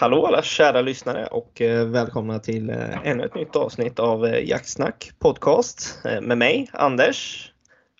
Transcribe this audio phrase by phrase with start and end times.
[0.00, 4.48] Hallå alla kära lyssnare och eh, välkomna till eh, ännu ett nytt avsnitt av eh,
[4.48, 7.52] Jaktsnack podcast med mig, Anders,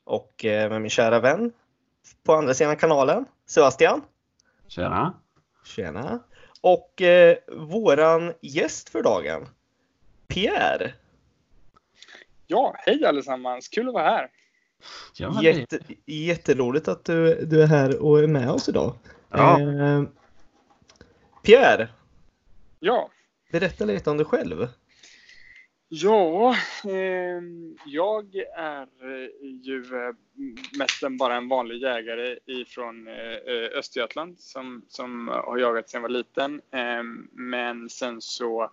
[0.04, 1.52] och med min kära vän
[2.24, 4.02] på andra sidan kanalen, Sebastian.
[4.68, 5.14] Tjena!
[5.64, 6.18] Tjena!
[6.60, 9.48] Och eh, våran gäst för dagen,
[10.28, 10.92] Pierre.
[12.46, 13.68] Ja, hej allesammans!
[13.68, 14.30] Kul att vara här.
[15.42, 18.94] Jätte, jätteroligt att du, du är här och är med oss idag.
[19.30, 19.60] Ja.
[19.60, 20.02] Eh,
[21.42, 21.88] Pierre.
[22.80, 23.10] Ja.
[23.52, 24.68] Berätta lite om dig själv.
[25.92, 26.54] Ja,
[26.84, 27.42] eh,
[27.86, 28.86] jag är
[29.62, 30.14] ju eh,
[30.78, 36.08] mest bara en vanlig jägare ifrån eh, Östergötland som, som har jagat sedan jag var
[36.08, 36.60] liten.
[36.70, 38.70] Eh, men sen så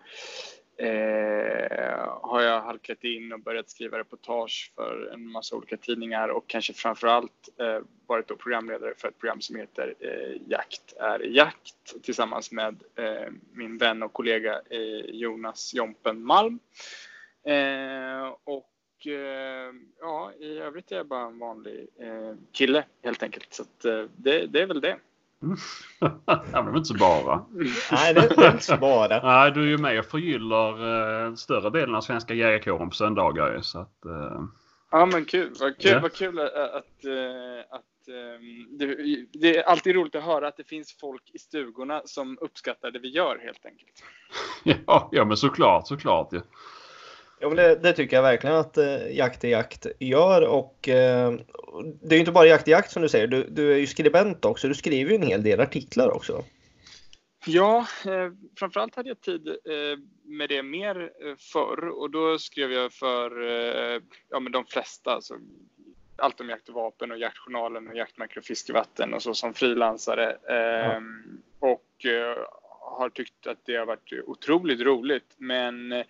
[0.77, 6.47] eh, har jag halkat in och börjat skriva reportage för en massa olika tidningar och
[6.47, 12.03] kanske framförallt eh, varit då programledare för ett program som heter eh, Jakt är jakt
[12.03, 16.59] tillsammans med eh, min vän och kollega eh, Jonas Jompen Malm.
[17.45, 23.53] Eh, och eh, ja, i övrigt är jag bara en vanlig eh, kille helt enkelt.
[23.53, 24.97] Så eh, det, det är väl det.
[25.99, 27.45] ja, det är inte så bara.
[27.91, 29.23] Nej, det är inte så bara.
[29.23, 33.61] Nej, du är ju med och förgyller eh, större delen av svenska jägarkåren på söndagar.
[33.61, 34.41] Så att, eh...
[34.91, 35.53] Ja, men kul.
[35.59, 35.99] Vad kul, ja.
[35.99, 37.05] vad kul att, att,
[37.69, 37.83] att
[38.79, 42.91] det, det, är alltid roligt att höra att det finns folk i stugorna som uppskattar
[42.91, 44.03] det vi gör helt enkelt.
[44.85, 46.27] Ja, ja men såklart, såklart.
[46.31, 46.41] Ja.
[47.41, 50.41] Men det, det, tycker jag verkligen att eh, Jakt är jakt gör.
[50.47, 51.33] Och, eh,
[52.01, 53.27] det är ju inte bara Jakt är jakt som du säger.
[53.27, 54.67] Du, du är ju skribent också.
[54.67, 56.43] Du skriver ju en hel del artiklar också.
[57.45, 62.71] Ja, eh, framförallt hade jag tid eh, med det mer eh, förr och då skrev
[62.71, 65.11] jag för eh, ja, men de flesta.
[65.11, 65.33] Alltså,
[66.15, 70.37] allt om jakt och vapen och jaktjournalen och jaktmarker och fiskevatten och så som frilansare.
[70.43, 70.53] Ja.
[70.53, 72.37] Ehm, och eh,
[72.97, 75.35] har tyckt att det har varit otroligt roligt.
[75.37, 76.03] Men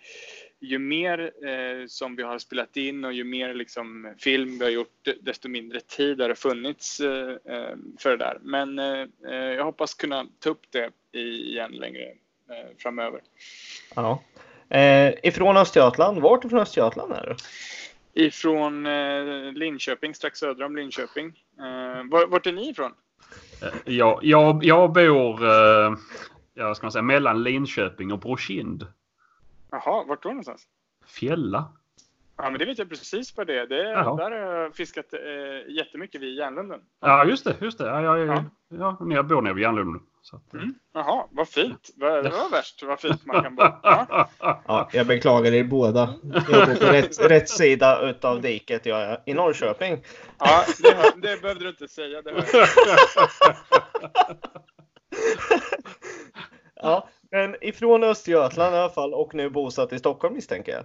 [0.60, 4.72] ju mer eh, som vi har spelat in och ju mer liksom, film vi har
[4.72, 8.38] gjort, desto mindre tid har det funnits eh, eh för det där.
[8.42, 13.20] Men eh, eh, jag hoppas kunna ta upp det igen längre eh, framöver.
[13.94, 14.22] Ja.
[15.22, 17.36] ifrån Östergötland, vart ifrån Östergötland är du?
[18.26, 18.84] Ifrån
[19.54, 21.32] Linköping, strax söder om Linköping.
[22.28, 22.92] vart är ni ifrån?
[23.84, 25.44] Jag, jag, jag bor
[26.54, 28.86] jag ska man säga, mellan Linköping och Brokind.
[29.70, 30.66] Jaha, vart då någonstans?
[31.06, 31.72] Fjälla.
[32.36, 33.66] Ja, men det vet jag precis vad det är.
[33.66, 36.80] Det är där har jag fiskat eh, jättemycket vid Järnlunden.
[37.00, 37.56] Ja, just det.
[37.60, 37.86] Just det.
[37.86, 38.44] Ja, ja, ja.
[38.68, 38.96] ja.
[39.10, 40.02] jag bor nere vid Järnlunden.
[40.22, 40.74] Så att, mm.
[40.92, 41.90] Jaha, vad fint.
[41.94, 43.62] Det var värst vad fint man kan bo.
[43.62, 44.28] Ja.
[44.66, 46.14] ja, jag beklagar er båda.
[46.22, 48.86] Jag bor på rätt, rätt sida utav diket.
[48.86, 50.04] Jag är i Norrköping.
[50.38, 52.22] Ja, det, hör, det behövde du inte säga.
[52.22, 52.44] Det
[56.74, 60.84] ja, men ifrån Östergötland i alla fall och nu bosatt i Stockholm misstänker jag.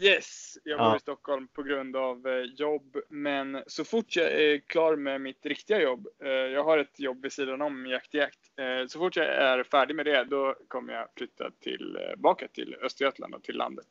[0.00, 0.96] Yes, jag bor ja.
[0.96, 2.96] i Stockholm på grund av eh, jobb.
[3.08, 7.22] Men så fort jag är klar med mitt riktiga jobb, eh, jag har ett jobb
[7.22, 8.38] vid sidan om Jakt Jakt.
[8.56, 13.34] Eh, så fort jag är färdig med det, då kommer jag flytta tillbaka till Östergötland
[13.34, 13.86] och till landet.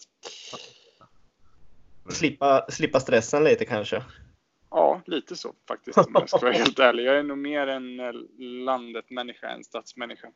[2.10, 4.04] Slippa, slippa stressen lite kanske?
[4.70, 7.06] Ja, lite så faktiskt om jag ska vara helt ärlig.
[7.06, 7.98] Jag är nog mer en
[8.66, 10.28] landet-människa än stadsmänniska.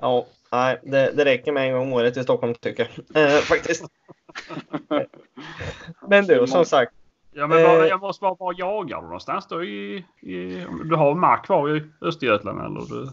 [0.00, 3.34] Ja, nej, det, det räcker med en gång om året i Stockholm tycker jag.
[3.34, 3.84] Eh, faktiskt.
[6.08, 6.92] men du, som sagt.
[7.32, 9.64] Ja, men bara, eh, jag måste bara, var jagar du någonstans då?
[9.64, 12.88] I, i, du har mark kvar i Östergötland eller?
[12.88, 13.10] Du...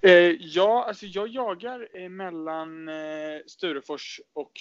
[0.00, 4.52] Eh, ja, alltså jag jagar mellan eh, Sturefors och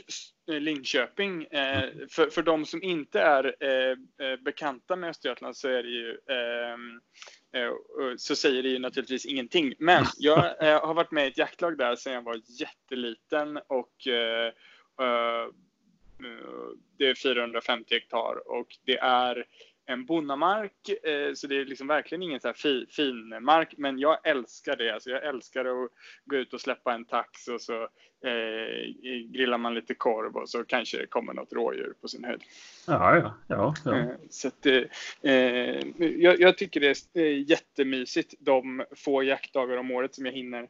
[0.51, 1.43] eh, Linköping.
[1.43, 3.97] Eh, för, för de som inte är eh,
[4.45, 7.01] bekanta med Östergötland så är det ju ehm,
[8.17, 9.73] så säger det ju naturligtvis ingenting.
[9.79, 13.93] Men jag har varit med i ett jaktlag där sedan jag var jätteliten och
[16.97, 19.45] det är 450 hektar och det är
[19.89, 23.73] en bonnamark, eh, så det är liksom verkligen ingen så här fi, fin mark.
[23.77, 24.93] Men jag älskar det.
[24.93, 25.89] Alltså jag älskar att
[26.25, 27.83] gå ut och släppa en tax och så
[28.25, 28.93] eh,
[29.31, 32.41] grillar man lite korv och så kanske det kommer något rådjur på sin höjd.
[32.87, 33.73] Ja, ja, ja.
[33.85, 33.97] ja.
[33.97, 34.83] Eh, så att, eh,
[35.97, 40.67] jag, jag, tycker det är jättemysigt de få jaktdagar om året som jag hinner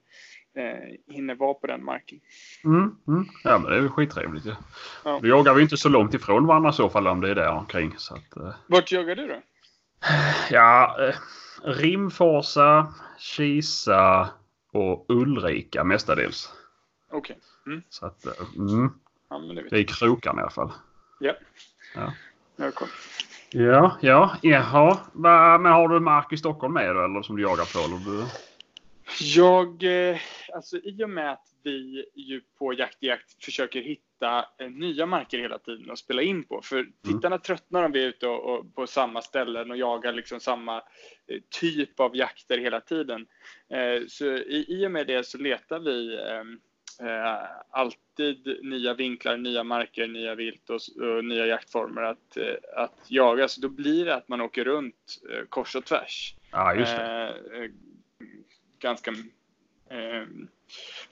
[0.55, 2.19] eh, hinner vara på den marken.
[2.63, 3.25] Mm, mm.
[3.43, 4.45] Ja, men det är ju skittrevligt.
[4.45, 4.55] Ja.
[5.03, 5.19] Ja.
[5.21, 7.51] Då jagar vi inte så långt ifrån varandra i så fall om det är där
[7.51, 7.93] omkring.
[7.97, 8.53] Så att, eh.
[8.67, 9.41] Vart jagar du då?
[10.51, 11.15] Ja, eh,
[11.63, 14.29] Rimforsa, Kisa
[14.71, 16.53] och Ulrika mestadels.
[17.11, 17.37] Okej.
[17.65, 17.73] Okay.
[17.73, 17.83] Mm.
[17.89, 18.89] Så att, eh, mm.
[19.29, 20.71] ja, det, det är krokarna i alla fall.
[21.19, 21.33] Ja.
[21.95, 22.13] Ja.
[22.55, 22.87] Ja, cool.
[23.49, 24.97] Ja, ja, jaha.
[25.13, 27.79] Men har du mark i Stockholm med eller som du jagar på?
[27.79, 28.25] Eller du...
[29.19, 30.17] Jag, eh,
[30.53, 35.05] alltså i och med att vi ju på Jakt i Jakt försöker hitta eh, nya
[35.05, 36.61] marker hela tiden att spela in på.
[36.61, 36.93] För mm.
[37.03, 40.77] tittarna tröttnar om vi är ute och, och på samma ställen och jagar liksom samma
[41.27, 43.27] eh, typ av jakter hela tiden.
[44.07, 46.15] Så i, i och med det så letar vi
[46.99, 52.37] eh, alltid nya vinklar, nya marker, nya vilt och, och nya jaktformer att,
[52.75, 53.47] att jaga.
[53.47, 56.35] Så då blir det att man åker runt eh, kors och tvärs.
[56.51, 56.73] Ja,
[58.79, 59.11] ganska
[59.89, 60.27] eh,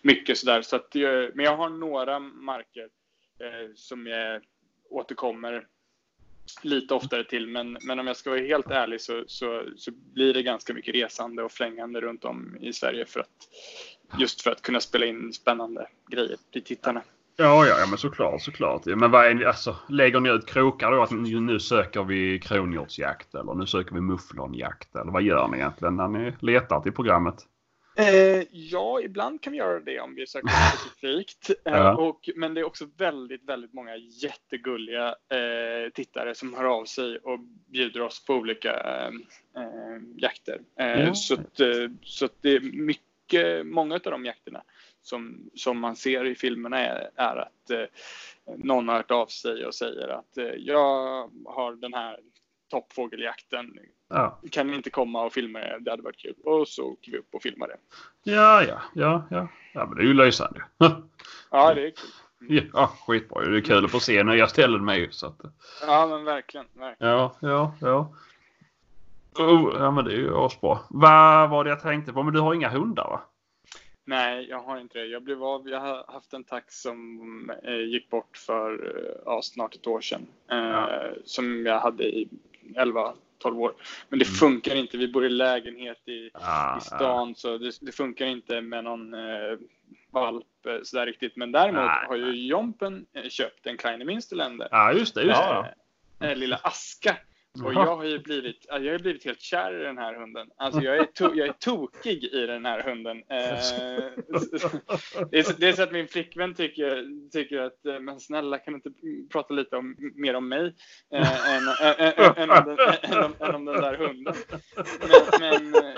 [0.01, 0.61] mycket sådär.
[0.61, 1.01] Så att, eh,
[1.33, 2.89] men jag har några marker
[3.39, 4.41] eh, som jag
[4.89, 5.67] återkommer
[6.61, 7.47] lite oftare till.
[7.47, 10.95] Men, men om jag ska vara helt ärlig så, så, så blir det ganska mycket
[10.95, 13.49] resande och flängande runt om i Sverige för att
[14.19, 17.01] just för att kunna spela in spännande grejer till tittarna.
[17.37, 18.85] Ja, ja, ja men såklart, såklart.
[18.85, 23.53] men vad är, alltså, lägger ni ut krokar då att nu söker vi kronhjortsjakt eller
[23.53, 27.35] nu söker vi mufflonjakt eller vad gör ni egentligen när ni letar till programmet?
[27.97, 30.47] Eh, ja, ibland kan vi göra det om vi söker
[30.77, 31.49] specifikt.
[31.49, 31.95] Eh, ja.
[31.95, 37.17] och, men det är också väldigt, väldigt många jättegulliga eh, tittare som hör av sig
[37.17, 39.11] och bjuder oss på olika eh,
[39.61, 40.61] eh jakter.
[40.75, 41.13] Ja.
[41.13, 41.59] Så, att,
[42.01, 44.63] så att det är mycket, många av de jakterna
[45.05, 47.85] som, som man ser i filmerna är, är att eh,
[48.57, 52.19] någon har hört av sig och säger att eh, jag har den här
[52.69, 53.79] toppfågeljakten.
[54.07, 54.39] Ja.
[54.51, 55.77] Kan ni inte komma och filma det?
[55.79, 56.35] Det hade varit kul.
[56.43, 57.77] Och så åker vi upp och filmar det.
[58.31, 59.47] Ja, ja, ja, ja.
[59.73, 60.63] Ja, men det är ju lysande.
[61.51, 62.09] ja, det är kul.
[62.73, 63.45] Ja, skitbra.
[63.45, 65.11] Det är kul att få se nya ställen med ju.
[65.11, 65.39] Så att...
[65.81, 66.65] Ja, men verkligen.
[66.73, 67.13] verkligen.
[67.13, 68.13] Ja, ja, ja.
[69.39, 70.79] Oh, ja, men det är ju asbra.
[70.89, 72.23] Vad var det jag tänkte på?
[72.23, 73.21] Men du har inga hundar va?
[74.05, 75.05] Nej, jag har inte det.
[75.05, 75.69] Jag blev av.
[75.69, 80.01] Jag har haft en tax som eh, gick bort för eh, ja, snart ett år
[80.01, 80.27] sedan.
[80.51, 80.89] Eh, ja.
[81.25, 82.29] Som jag hade i
[82.75, 83.73] 11 12 år.
[84.09, 84.35] Men det mm.
[84.35, 84.97] funkar inte.
[84.97, 87.33] Vi bor i lägenhet i, ah, i stan ah.
[87.35, 89.57] så det, det, funkar inte med någon eh,
[90.11, 91.35] valp eh, sådär riktigt.
[91.35, 94.67] Men däremot ah, har ju Jompen eh, köpt en Kleine Minsterländer.
[94.71, 95.23] Ja, just det.
[95.23, 95.73] Just det.
[96.27, 97.17] Eh, lilla Aska
[97.63, 100.47] och jag har ju blivit, jag har blivit helt kär i den här hunden.
[100.57, 103.17] Alltså jag är, to, jag är tokig i den här hunden.
[103.17, 103.23] Eh,
[105.31, 108.57] det, är, så, det är så att min flickvän tycker, tycker att, eh, men snälla
[108.57, 108.91] kan du inte
[109.31, 110.75] prata lite om, mer om mig
[111.13, 111.67] eh, än,
[112.49, 112.77] om den,
[113.39, 114.35] än, om den där hunden.
[115.39, 115.95] Men, men,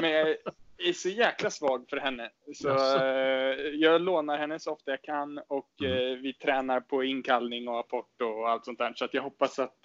[0.00, 0.36] men jag,
[0.78, 2.30] är så jäkla svag för henne.
[2.54, 5.92] Så eh, jag lånar henne så ofta jag kan och mm.
[5.92, 8.92] eh, vi tränar på inkallning och apport och allt sånt där.
[8.96, 9.78] Så att jag hoppas att,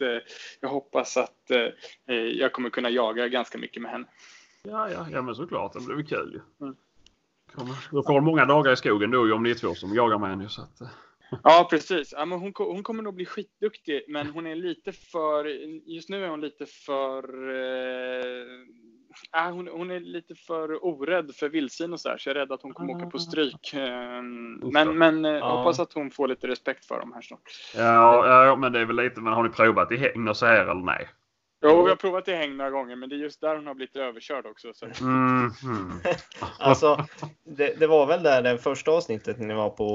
[0.60, 4.06] jag, hoppas att eh, jag kommer kunna jaga ganska mycket med henne.
[4.64, 5.74] Ja, ja, ja men såklart.
[5.74, 6.66] Det blir väl kul ju.
[6.66, 6.76] Mm.
[7.92, 10.50] Då får många dagar i skogen då om det är två som jagar med henne.
[10.50, 10.82] Så att.
[11.44, 12.14] Ja, precis.
[12.18, 15.46] Ja, men hon, hon kommer nog bli skitduktig, men hon är lite för...
[15.90, 17.50] Just nu är hon lite för...
[17.50, 18.46] Eh,
[19.38, 22.40] äh, hon, hon, är lite för orädd för vildsvin och så där, så jag är
[22.40, 23.20] rädd att hon kommer åka på ah.
[23.20, 23.74] stryk.
[23.74, 25.58] Ehm, men, men eh, ja.
[25.58, 27.42] hoppas att hon får lite respekt för dem här snart.
[27.76, 30.46] Ja, ja, men det är väl lite, men har ni provat i hägn och så
[30.46, 31.10] här eller nej?
[31.64, 33.74] Jo, vi har provat i häng några gånger, men det är just där hon har
[33.74, 34.74] blivit överkörd också.
[34.74, 34.86] Så.
[34.86, 35.92] Mm, mm.
[36.60, 37.06] alltså,
[37.44, 39.88] det, det, var väl där det första avsnittet när ni var på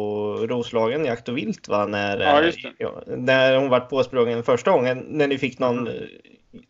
[0.49, 1.87] Roslagen Jakt och Vilt, va?
[1.87, 6.09] När, ja, ja, när hon var påsprungen första gången, när ni fick någon mm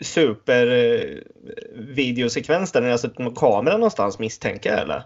[0.00, 1.19] super eh,
[2.73, 5.02] där ni har suttit med kameran någonstans misstänker jag eller?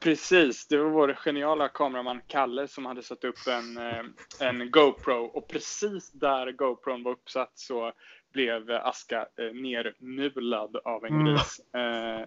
[0.00, 4.04] Precis, det var vår geniala kameraman Kalle som hade satt upp en, eh,
[4.40, 7.92] en GoPro och precis där GoPron var uppsatt så
[8.32, 11.26] blev Aska eh, nermulad av en mm.
[11.26, 11.60] gris.
[11.74, 12.26] Mm.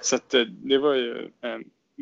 [0.00, 1.30] Så att det var ju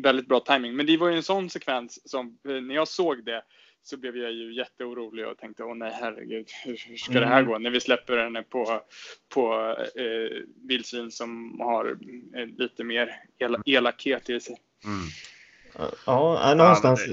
[0.03, 0.75] väldigt bra timing.
[0.75, 3.43] Men det var ju en sån sekvens som när jag såg det
[3.83, 7.21] så blev jag ju jätteorolig och tänkte åh nej herregud hur, ska mm.
[7.21, 7.51] det här mm.
[7.51, 8.81] gå när vi släpper henne på,
[9.33, 11.97] på eh, vildsvin som har
[12.35, 14.55] eh, lite mer el elakhet i sig.
[14.85, 15.07] Mm.
[16.05, 17.05] Ja, någonstans.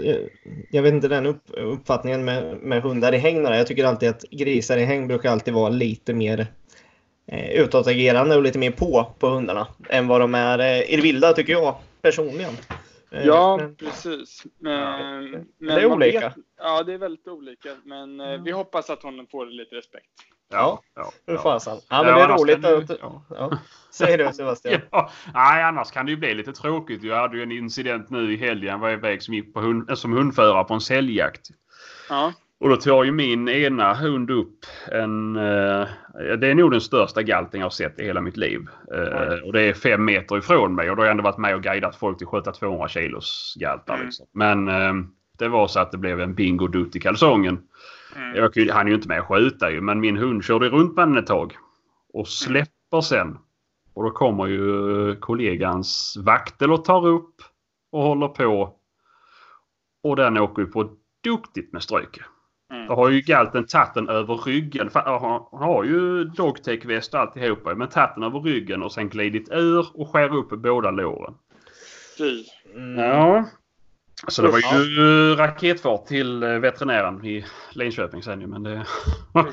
[0.70, 3.44] Jag vet inte den upp, uppfattningen med, med hundar i häng.
[3.44, 6.46] Jag tycker alltid att grisar i häng brukar alltid vara lite mer
[7.26, 11.02] eh, utåtagerande och lite mer på på hundarna än vad de är eh, i det
[11.02, 12.52] vilda tycker jag personligen.
[13.10, 14.46] Eh, ja, men, precis.
[14.58, 16.20] Men, men det är olika.
[16.20, 17.68] Vet, ja, det är väldigt olika.
[17.84, 18.44] Men mm.
[18.44, 20.10] vi hoppas att hon får lite respekt.
[20.50, 21.12] Ja, ja.
[21.26, 21.78] Hur fasen.
[21.88, 22.98] Ja, men det är roligt att...
[23.00, 23.22] Ja.
[23.30, 23.58] Ja.
[23.90, 24.80] Säg du Sebastian.
[24.90, 25.10] ja.
[25.34, 27.02] Nej, annars kan det ju bli lite tråkigt.
[27.02, 28.80] Jag hade ju en incident nu i helgen.
[28.80, 31.48] var iväg som gick på hund, som hundförare på en säljjakt.
[32.08, 32.32] Ja.
[32.60, 34.58] Och då tar ju min ena hund upp
[34.92, 35.36] en...
[35.36, 35.86] Eh,
[36.38, 38.68] det är nog den största galten jag har sett i hela mitt liv.
[38.94, 41.54] Eh, och det är fem meter ifrån mig och då har jag ändå varit med
[41.54, 43.94] och guidat folk till att sköta 200 kilos galtar.
[43.94, 44.06] Mm.
[44.06, 44.26] Liksom.
[44.32, 44.94] Men eh,
[45.38, 47.58] det var så att det blev en bingo dutt i kalsongen.
[48.16, 48.36] Mm.
[48.36, 51.18] Jag hann ju inte med att skjuta ju men min hund körde runt med den
[51.18, 51.56] ett tag.
[52.12, 53.38] Och släpper sen
[53.94, 57.34] Och då kommer ju kollegans vaktel och tar upp
[57.92, 58.74] och håller på.
[60.02, 60.90] Och den åker ju på
[61.24, 62.24] duktigt med stryke.
[62.72, 62.86] Mm.
[62.86, 64.90] Då har ju galten tagit den över ryggen.
[64.90, 67.74] För Han har ju dogtake-väst och alltihopa.
[67.74, 71.34] Men tagit den över ryggen och sen glidit ur och skär upp båda låren.
[72.18, 72.44] Fy.
[72.74, 72.98] Mm.
[72.98, 73.44] Ja.
[74.28, 78.46] Så det var ju raketfart till eh, veterinären i Linköping sen ju.
[78.46, 78.86] Men det...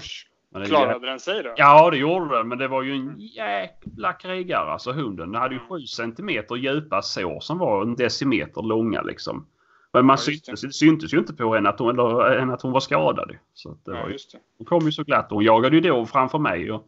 [0.54, 1.54] Men det Klarade den sig då?
[1.58, 2.48] Ja, det gjorde den.
[2.48, 5.32] Men det var ju en jäkla krigare alltså hunden.
[5.32, 9.48] Den hade ju 7 centimeter djupa sår som var en decimeter långa liksom.
[9.94, 12.62] Men man Ja, syntes, det syntes ju inte på henne att hon, eller, än att
[12.62, 13.32] hon var skadad.
[13.54, 14.38] Så att det Ja, var ju, just det.
[14.58, 15.28] hon kom ju så glatt.
[15.30, 16.72] Hon jagade ju då framför mig.
[16.72, 16.84] Och,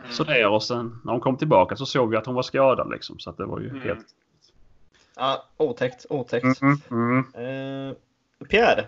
[0.00, 0.12] Mm.
[0.12, 3.18] Sådär och sen när hon kom tillbaka så såg vi att hon var skadad liksom.
[3.18, 3.82] Så att det var ju Mm.
[3.82, 4.06] helt...
[5.16, 6.62] Ja, otäckt, otäckt.
[6.62, 7.88] Mm, mm.
[7.90, 7.96] Eh,
[8.48, 8.84] Pierre,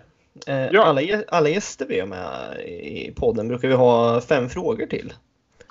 [0.47, 0.83] eh, Ja.
[0.83, 5.13] alla, alla gäster vi har med i podden brukar vi ha fem frågor till.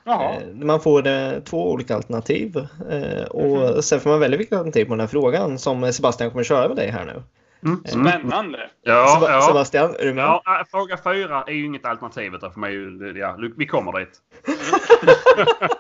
[0.05, 0.35] Jaha.
[0.35, 2.57] Eh, man får eh, två olika alternativ
[2.91, 3.83] eh, och Mhm.
[3.83, 6.77] sen får man välja vilket alternativ på den här frågan som Sebastian kommer köra med
[6.77, 7.23] dig här nu.
[7.65, 8.09] Mm, mm.
[8.09, 8.71] Spännande.
[8.83, 9.41] Ja, Seba- ja.
[9.41, 10.25] Sebastian, är du med?
[10.25, 13.19] Ja, äh, fråga fyra är ju inget alternativ för mig.
[13.19, 14.19] Ja, vi kommer dit.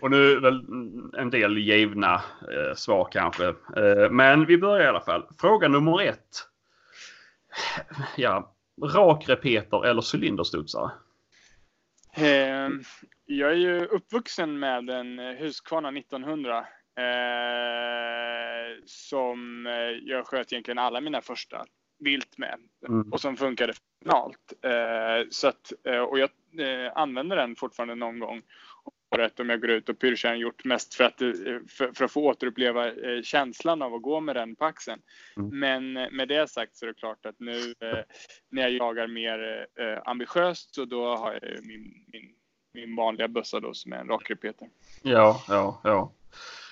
[0.00, 0.64] Och nu är väl
[1.18, 3.46] en del givna eh, svar kanske.
[3.48, 5.26] Eh, men vi börjar i alla fall.
[5.40, 6.46] Fråga nummer ett.
[8.16, 8.54] Ja,
[8.94, 10.90] rakrepeter eller cylinderstudsare?
[12.16, 12.68] Eh,
[13.26, 16.66] jag är ju uppvuxen med en Husqvarna 1900
[16.98, 21.64] eh, som eh, jag sköt egentligen alla mina första
[21.98, 23.12] vilt med Mm.
[23.12, 24.52] och som funkade fenomenalt.
[24.62, 28.42] Eh, så att, eh, och jag eh, använder den fortfarande någon gång
[29.14, 31.18] året om jag går ut och pyrschar gjort mest för att,
[31.70, 32.92] för, för att få återuppleva
[33.22, 35.02] känslan av att gå med den på axeln.
[35.36, 35.58] Mm.
[35.58, 37.98] Men med det sagt så är det klart att nu eh,
[38.48, 42.34] när jag jagar mer eh, ambitiöst så då har jag min, min,
[42.74, 44.68] min vanliga bössa då som är en rakrepeter.
[45.02, 46.12] Ja, ja, ja.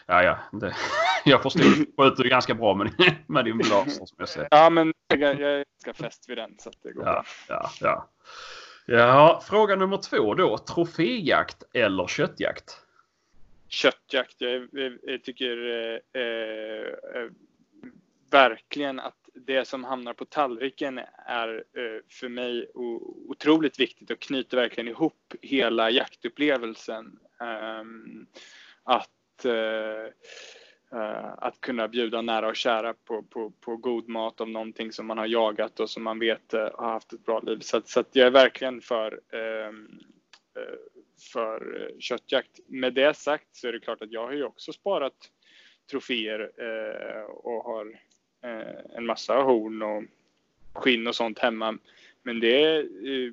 [0.09, 0.38] Ja, ja.
[0.59, 0.75] Det,
[1.25, 1.62] jag förstod.
[1.97, 2.93] Skjuter ju ganska bra med,
[3.27, 4.49] med din blaser som jag ser.
[4.50, 7.25] Ja, men jag, jag är ganska fäst vid den så att det går Ja, bra.
[7.49, 8.09] ja, ja.
[8.87, 10.59] Ja, fråga nummer två då.
[10.59, 12.81] Troféjakt eller köttjakt?
[13.69, 14.41] köttjakt.
[14.41, 15.71] Jag, jag, jag tycker
[16.15, 17.31] eh, eh,
[18.31, 22.71] verkligen att det som hamnar på tallriken är eh, för mig
[23.29, 27.19] otroligt viktigt och knyter verkligen ihop hela jaktupplevelsen.
[27.41, 28.27] Ehm,
[29.38, 34.49] att eh, eh, att kunna bjuda nära och kära på, på, på god mat av
[34.49, 37.59] någonting som man har jagat och som man vet eh, har haft ett bra liv.
[37.61, 39.88] Så, så att jag är verkligen för ehm,
[41.33, 42.61] för köttjakt.
[42.66, 45.14] Med det sagt så är det klart att jag har ju också sparat
[45.90, 47.87] troféer eh, och har
[48.45, 50.04] eh, en massa horn och
[50.73, 51.78] skinn och sånt hemma.
[52.23, 53.33] Men det eh,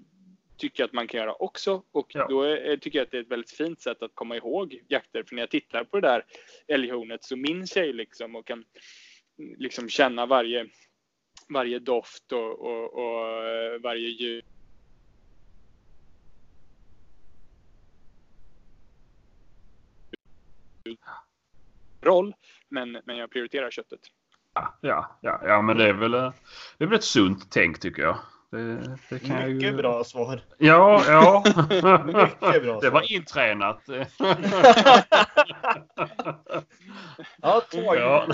[0.58, 2.28] tycker jag att man kan göra också och Ja.
[2.30, 5.24] då är, tycker jag att det är ett väldigt fint sätt att komma ihåg jakter.
[5.24, 6.26] För när jag tittar på det där
[6.68, 8.64] älghornet så minns jag ju liksom och kan
[9.58, 10.68] liksom känna varje,
[11.50, 14.44] varje doft och, och, och eh, varje ljud
[22.02, 22.34] roll.
[22.70, 24.00] Men, men jag prioriterar köttet.
[24.54, 24.78] Ja,
[25.22, 26.34] ja, ja, men det är väl, eh,
[26.78, 28.18] det är väl ett sunt tänk tycker jag.
[28.56, 29.78] Det, det kan Mycket ju...
[29.78, 30.42] bra svar.
[30.58, 31.44] Ja, ja.
[32.06, 33.82] Mycket bra Det var intränat.
[37.42, 37.96] Ja, två.
[37.96, 38.28] Ja.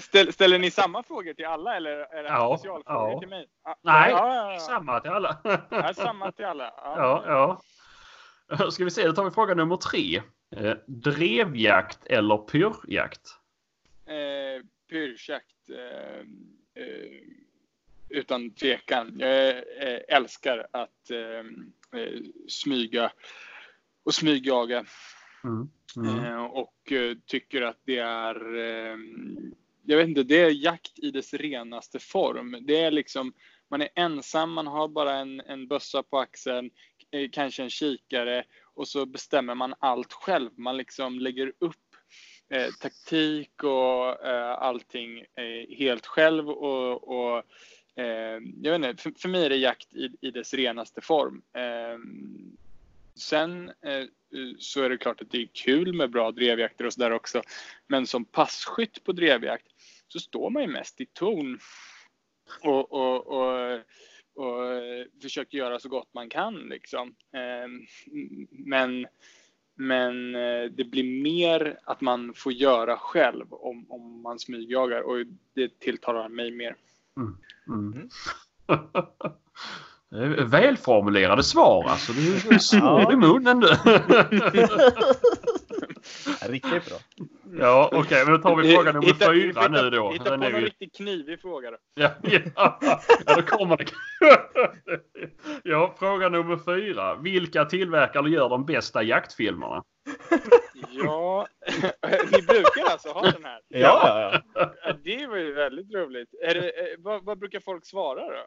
[0.00, 3.20] Ställ, ställer ni samma frågor till alla eller är det Ja, specialfrågor ja.
[3.20, 3.46] till mig?
[3.64, 4.58] Ja, Nej, ja, ja, ja.
[4.58, 5.36] samma till alla.
[5.70, 6.72] Ja, samma till alla.
[6.76, 7.60] Ja, ja.
[8.70, 10.22] Ska vi se, då tar vi fråga nummer tre.
[10.56, 13.20] Eh, drevjakt eller pyrjakt?
[14.06, 15.70] Eh, pyrschjakt.
[15.70, 16.20] Eh,
[16.82, 17.20] eh,
[18.10, 19.16] utan tvekan.
[19.18, 23.12] Jag eh, älskar att eh, eh, smyga
[24.04, 24.84] och smygjaga.
[25.44, 25.70] Mm.
[25.96, 26.24] Mm.
[26.24, 26.74] Eh, och
[27.26, 28.36] tycker att det är,
[29.82, 32.56] jag vet inte, det är jakt i dess renaste form.
[32.60, 33.32] Det är liksom,
[33.70, 36.70] man är ensam, man har bara en, en bössa på axeln,
[37.32, 40.50] kanske en kikare och så bestämmer man allt själv.
[40.56, 41.76] Man liksom lägger upp
[42.50, 47.42] eh, taktik och eh, allting eh, helt själv och, och
[48.00, 51.42] Ehm, jag vet inte, för, för mig är det jakt i, i dess renaste form.
[51.54, 51.98] Eh,
[53.14, 54.04] sen eh,
[54.58, 57.42] så är det klart att det är kul med bra drevjakter och sådär också.
[57.86, 59.66] Men som passkytt på drevjakt
[60.08, 61.58] så står man ju mest i ton
[62.62, 63.74] och, och, och,
[64.34, 64.82] och
[65.22, 67.14] försöker göra så gott man kan liksom.
[67.32, 67.86] Ehm,
[68.50, 69.06] men,
[69.74, 75.26] men eh, det blir mer att man får göra själv om, om man smygjagar och
[75.54, 76.76] det tilltalar mig mer.
[77.68, 78.08] Mm.
[80.10, 82.12] Det är Välformulerade svar alltså.
[82.12, 83.68] Du är svår i munnen du.
[86.48, 86.96] Riktigt bra.
[87.58, 90.12] Ja, okej, okay, men då tar vi fråga nummer hitta, fyra hitta, nu då.
[90.12, 90.64] Hitta på någon ju...
[90.64, 91.76] riktigt knivig fråga då.
[91.94, 93.00] Ja, ja, ja,
[93.36, 93.86] då kommer det.
[95.64, 97.14] ja, fråga nummer fyra.
[97.14, 99.84] Vilka tillverkar eller gör de bästa jaktfilmerna?
[100.90, 101.46] Ja,
[102.32, 103.60] ni brukar alltså ha den här?
[103.68, 104.92] Ja, ja, ja.
[105.04, 106.34] Det var ju väldigt roligt.
[106.42, 108.46] Är det, eh, vad, vad brukar folk svara då?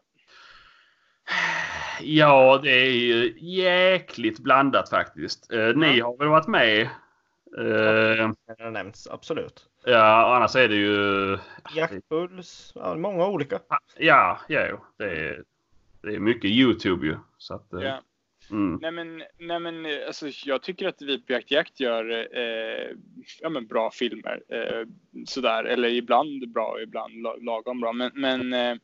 [2.01, 5.51] Ja, det är ju jäkligt blandat faktiskt.
[5.51, 6.81] Eh, ni har väl varit med?
[6.81, 9.65] Eh, det har nämnts, absolut.
[9.85, 11.37] Ja, annars är det ju...
[11.75, 13.59] Jaktpuls, ja, många olika.
[13.97, 15.43] Ja, ja det är,
[16.01, 17.17] det är mycket YouTube ju.
[17.37, 18.01] Så att, ja.
[18.51, 18.79] Mm.
[18.81, 22.97] Nej men, nej men alltså, jag tycker att vi på Jakt gör eh,
[23.41, 24.43] ja, men bra filmer.
[24.49, 24.87] Eh,
[25.25, 27.93] sådär, eller ibland bra, ibland lagom bra.
[27.93, 28.75] Men, men eh,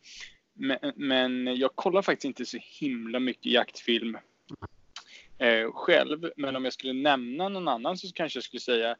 [0.59, 4.17] men, men jag kollar faktiskt inte så himla mycket jaktfilm
[5.37, 6.31] eh, själv.
[6.35, 8.95] Men om jag skulle nämna någon annan så kanske jag skulle säga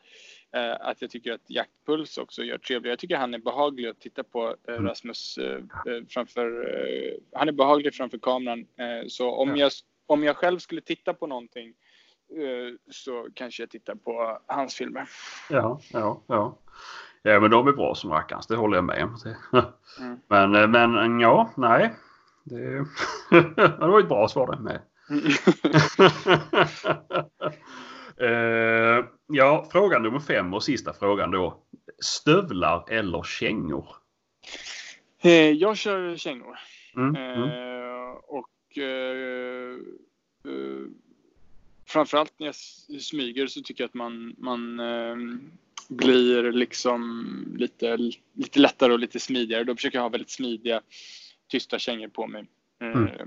[0.56, 2.90] eh, att jag tycker att Jaktpuls också gör trevligt.
[2.90, 4.86] Jag tycker han är behaglig att titta på, eh, mm.
[4.86, 8.66] Rasmus, eh, eh, framför, eh, han är behaglig framför kameran.
[9.08, 9.56] så om, ja.
[9.58, 9.72] jag,
[10.10, 11.74] om jag själv skulle titta på någonting
[12.92, 15.10] så kanske jag tittar på hans filmer.
[15.50, 16.58] Ja, ja, ja.
[17.22, 19.18] Ja men de är bra som rackarns, det håller jag med om.
[20.00, 20.20] Mm.
[20.28, 21.94] Men, eh, men ja, nej.
[22.44, 22.86] Det,
[23.56, 24.82] det var ett bra svar det med.
[28.22, 31.64] uh, ja, fråga nummer fem och sista frågan då.
[32.04, 33.88] Stövlar eller kängor?
[35.56, 36.60] Jag kör kängor.
[36.96, 37.16] Mm,
[38.78, 39.80] uh,
[40.46, 40.94] mm.
[41.84, 42.56] Och framförallt när jag
[43.02, 44.82] smyger så tycker jag att man, man
[45.88, 47.98] blir liksom lite,
[48.34, 49.64] lite lättare och lite smidigare.
[49.64, 50.82] Då försöker jag ha väldigt smidiga
[51.48, 52.46] tysta kängor på mig.
[52.80, 53.08] Mm.
[53.08, 53.26] Eh,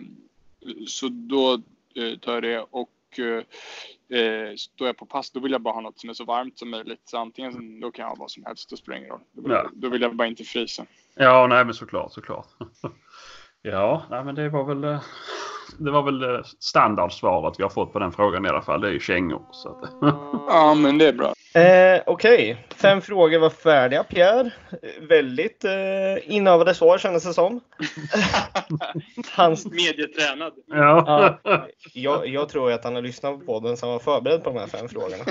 [0.86, 1.62] så då
[1.94, 5.80] eh, tar jag det och eh, står jag på pass då vill jag bara ha
[5.80, 7.00] något som är så varmt som möjligt.
[7.04, 9.20] Så antingen då kan jag ha vad som helst, då spelar ingen roll.
[9.32, 9.70] Då vill, ja.
[9.74, 10.86] då vill jag bara inte frysa.
[11.14, 12.46] Ja, nej men såklart, såklart.
[13.62, 14.98] ja, nej men det var väl
[15.78, 18.80] det var väl standardsvaret vi har fått på den frågan i alla fall.
[18.80, 19.42] Det är ju kängor.
[19.50, 19.90] Så att...
[20.48, 21.34] ja, men det är bra.
[21.54, 22.56] Eh, Okej, okay.
[22.76, 24.50] fem frågor var färdiga Pierre.
[25.08, 27.60] Väldigt eh, inövade svar kändes det som.
[29.36, 29.66] Hans...
[29.66, 30.52] Medietränad.
[30.66, 31.38] Ja.
[31.44, 34.50] ja jag, jag, tror att han har lyssnat på podden så han var förberedd på
[34.50, 35.24] de här fem frågorna.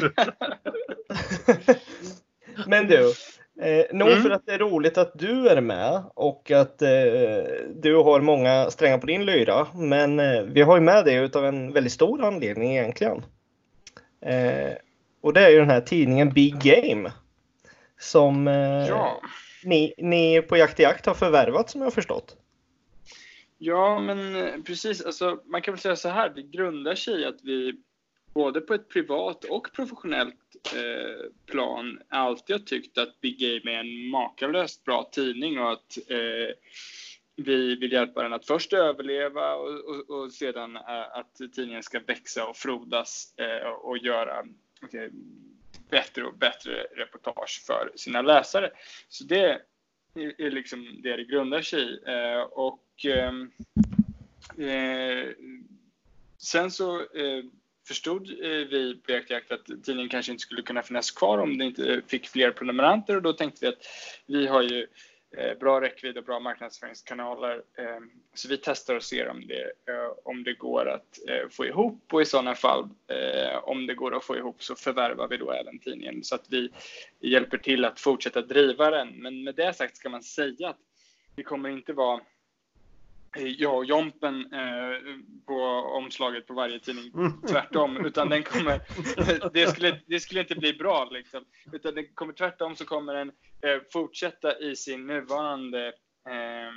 [2.67, 3.13] Men du,
[3.61, 4.23] eh, nog mm.
[4.23, 6.89] för att det är roligt att du är med och att eh,
[7.75, 9.67] du har många strängar på din lyra.
[9.73, 13.23] Men eh, vi har ju med dig utav en väldigt stor anledning egentligen.
[14.25, 14.73] Eh,
[15.21, 17.11] och det är ju den här tidningen Big Game.
[17.99, 19.21] Som eh, ja.
[19.63, 22.37] ni, ni på Jakt i Jakt har förvärvat som jag har förstått.
[23.57, 25.05] Ja, men eh, precis.
[25.05, 27.73] Alltså, man kan väl säga så här, det grundar sig i att vi
[28.33, 33.79] både på ett privat och professionellt eh, plan alltid har tyckt att Big Game är
[33.79, 36.55] en makalöst bra tidning och att eh,
[37.35, 41.99] vi vill hjälpa den att först överleva och, och, och sedan eh, att tidningen ska
[41.99, 44.45] växa och frodas eh, och göra
[45.89, 48.71] bättre och bättre reportage för sina läsare.
[49.09, 49.61] Så det
[50.15, 51.99] är liksom det det grundar sig i.
[52.07, 53.51] Eh, och ehm,
[54.57, 55.29] eh,
[56.37, 57.43] sen så eh,
[57.91, 61.65] förstod eh, vi på Jakt att tidningen kanske inte skulle kunna finnas kvar om det
[61.65, 63.85] inte fick fler prenumeranter och då tänkte vi att
[64.25, 64.87] vi har ju
[65.37, 67.55] eh, bra räckvidd och bra marknadsföringskanaler.
[67.77, 67.99] Eh,
[68.33, 69.71] så vi testar och ser om det,
[70.23, 72.89] om det går att få ihop och i sådana fall
[73.63, 76.69] om det går att få ihop så förvärvar vi då även tidningen så att vi
[77.19, 79.07] hjälper till att fortsätta driva den.
[79.07, 80.79] Men med det sagt ska man säga att
[81.35, 82.21] det kommer inte vara
[83.39, 85.15] jag och Jompen eh,
[85.45, 85.61] på
[85.97, 87.11] omslaget på varje tidning.
[87.13, 87.41] Mm.
[87.47, 88.81] Tvärtom, utan den kommer,
[89.53, 91.45] det skulle, det skulle inte bli bra liksom.
[91.71, 93.27] Utan den kommer tvärtom så kommer den
[93.61, 95.87] eh, fortsätta i sin nuvarande,
[96.27, 96.71] eh,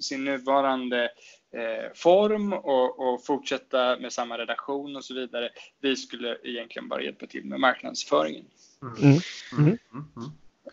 [0.00, 1.10] sin nuvarande
[1.56, 5.50] eh, form och, och, fortsätta med samma redaktion och så vidare.
[5.80, 8.46] Vi skulle egentligen bara hjälpa till med marknadsföringen.
[8.82, 9.18] Mm.
[9.58, 9.78] Mm.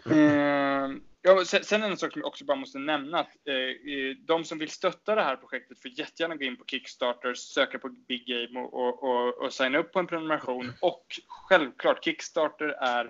[0.06, 1.02] mm.
[1.26, 3.20] Ja, sen en sak som jag också bara måste nämna.
[3.20, 7.34] Att, eh, de som vill stötta det här projektet får jättegärna gå in på Kickstarter,
[7.34, 10.74] söka på Big Game och, och, och, och signa upp på en prenumeration.
[10.82, 13.06] Och självklart, Kickstarter är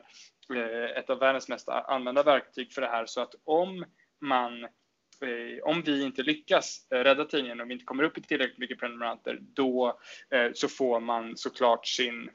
[0.56, 3.06] eh, ett av världens mest använda verktyg för det här.
[3.06, 3.86] Så att om
[4.22, 8.22] man eh, om vi inte lyckas eh, rädda tidningen, om vi inte kommer upp i
[8.22, 10.00] tillräckligt mycket prenumeranter, då
[10.30, 12.30] eh, så får man såklart sin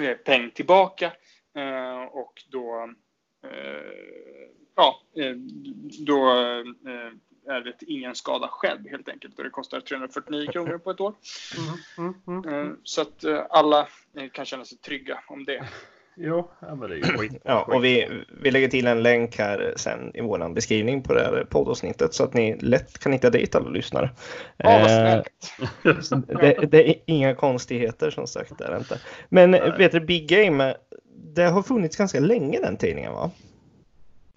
[0.00, 1.12] eh, peng tillbaka
[2.10, 2.94] och då
[4.76, 5.36] ja, eh,
[6.06, 10.90] då eh, är det ingen skada själv helt enkelt och det kostar 349 kronor på
[10.90, 11.14] ett år.
[11.56, 12.70] Mm, mm, mm, mm.
[12.70, 13.88] Eh, så att alla
[14.32, 15.68] kan känna sig trygga om det.
[16.18, 17.32] Jo, ja, men det är ju skit.
[17.44, 18.08] Ja, och vi,
[18.42, 22.24] vi lägger till en länk här sen i vår beskrivning på det här poddavsnittet så
[22.24, 24.10] att ni lätt kan hitta dit alla lyssnare.
[24.56, 26.26] Ja, vad Eh, snällt.
[26.40, 28.58] det, det är inga konstigheter som sagt.
[28.58, 29.00] Där inte.
[29.28, 30.74] Men vet du, Big Game,
[31.36, 33.30] det har funnits ganska länge den tidningen va?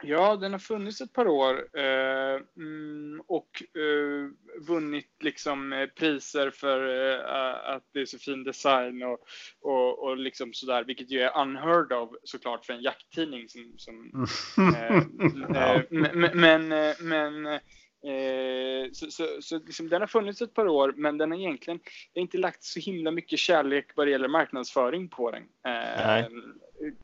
[0.04, 4.30] Ja, den har funnits ett par år eh, mm, och eh,
[4.68, 9.20] vunnit liksom eh, priser för eh, att det är så fin design och,
[9.62, 14.28] och, och liksom sådär, vilket ju är unheard of såklart för en jakttidning som, som
[14.76, 14.96] eh,
[15.76, 20.68] eh, men, men, eh, men eh, så, så, så liksom, den har funnits ett par
[20.68, 21.80] år, men den har egentligen
[22.16, 25.42] har inte lagt så himla mycket kärlek vad det gäller marknadsföring på den.
[25.42, 26.30] Eh, Nej.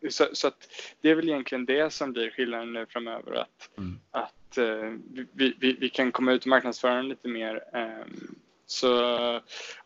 [0.10, 0.68] Så, så att
[1.02, 3.34] det är väl egentligen det som blir skillnaden nu framöver.
[3.34, 4.00] Att, Mm.
[4.12, 4.94] att eh,
[5.34, 7.64] vi, vi, vi kan komma ut och marknadsföra den lite mer.
[7.74, 8.36] ehm,
[8.66, 8.88] så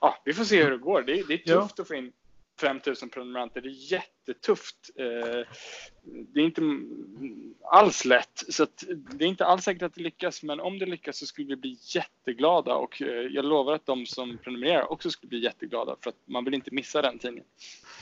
[0.01, 1.01] ja, vi får se hur det går.
[1.01, 1.61] Det, är- det är Ja.
[1.61, 2.11] tufft att få in
[2.61, 3.61] 5000 prenumeranter.
[3.61, 4.75] Det är jättetufft.
[4.99, 5.47] Eh,
[6.33, 6.61] det är inte
[7.71, 8.43] alls lätt.
[8.49, 10.43] Så att det är inte alls säkert att det lyckas.
[10.43, 12.75] Men om det lyckas så skulle vi bli jätteglada.
[12.75, 15.95] Och eh, jag lovar att de som prenumererar också skulle bli jätteglada.
[16.03, 17.49] För att man vill inte missa den tidningen.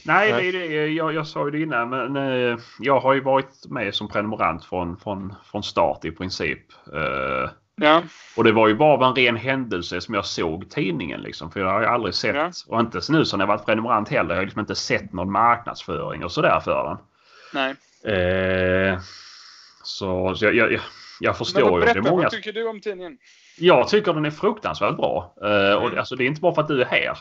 [0.06, 0.88] Nej, det är det.
[0.88, 4.66] Jag, jag sa ju det innan, men eh, jag har ju varit med som prenumerant
[4.66, 6.66] från, från, från start i princip.
[7.82, 8.04] Ja,
[8.38, 11.52] och det var ju bara en ren händelse som jag såg tidningen liksom.
[11.52, 12.52] För jag har ju aldrig sett, Ja.
[12.68, 16.24] och inte nu som jag varit prenumerant heller, jag har liksom inte sett någon marknadsföring
[16.24, 16.98] och sådär för den.
[17.54, 17.76] nej.
[18.18, 19.00] Eh,
[19.84, 20.82] så så jag, jag, jag,
[21.20, 21.80] jag Men förstår vad, ju.
[21.80, 22.24] Det berätta, är många...
[22.24, 23.18] vad tycker du om tidningen?
[23.60, 25.34] Jag tycker den är fruktansvärt bra.
[25.42, 26.00] Eh, och Mm.
[26.00, 27.18] alltså, det är inte bara för att du är här.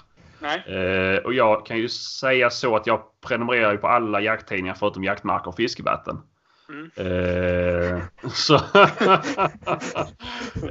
[0.66, 5.04] Eh, och jag kan ju säga så att jag prenumererar ju på alla jakttidningar förutom
[5.04, 6.18] Jaktmarker och Fiskevatten.
[6.68, 6.90] Mm.
[6.96, 8.02] Eh,
[8.32, 8.54] så...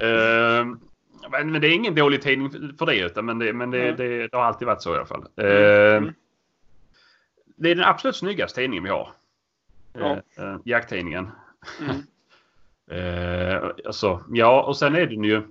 [0.02, 0.66] eh,
[1.32, 3.96] men, det är ingen dålig tidning för det utan men det, men det, Mm.
[3.96, 5.26] det, det har alltid varit så i alla fall.
[5.36, 6.14] Eh, Mm.
[7.58, 9.12] Det är den absolut snyggaste tidningen vi har.
[9.94, 10.22] Ja.
[10.38, 11.32] Eh, eh, jakttidningen.
[11.82, 11.96] Mm.
[13.86, 15.42] Alltså, ja, och sen är den ju...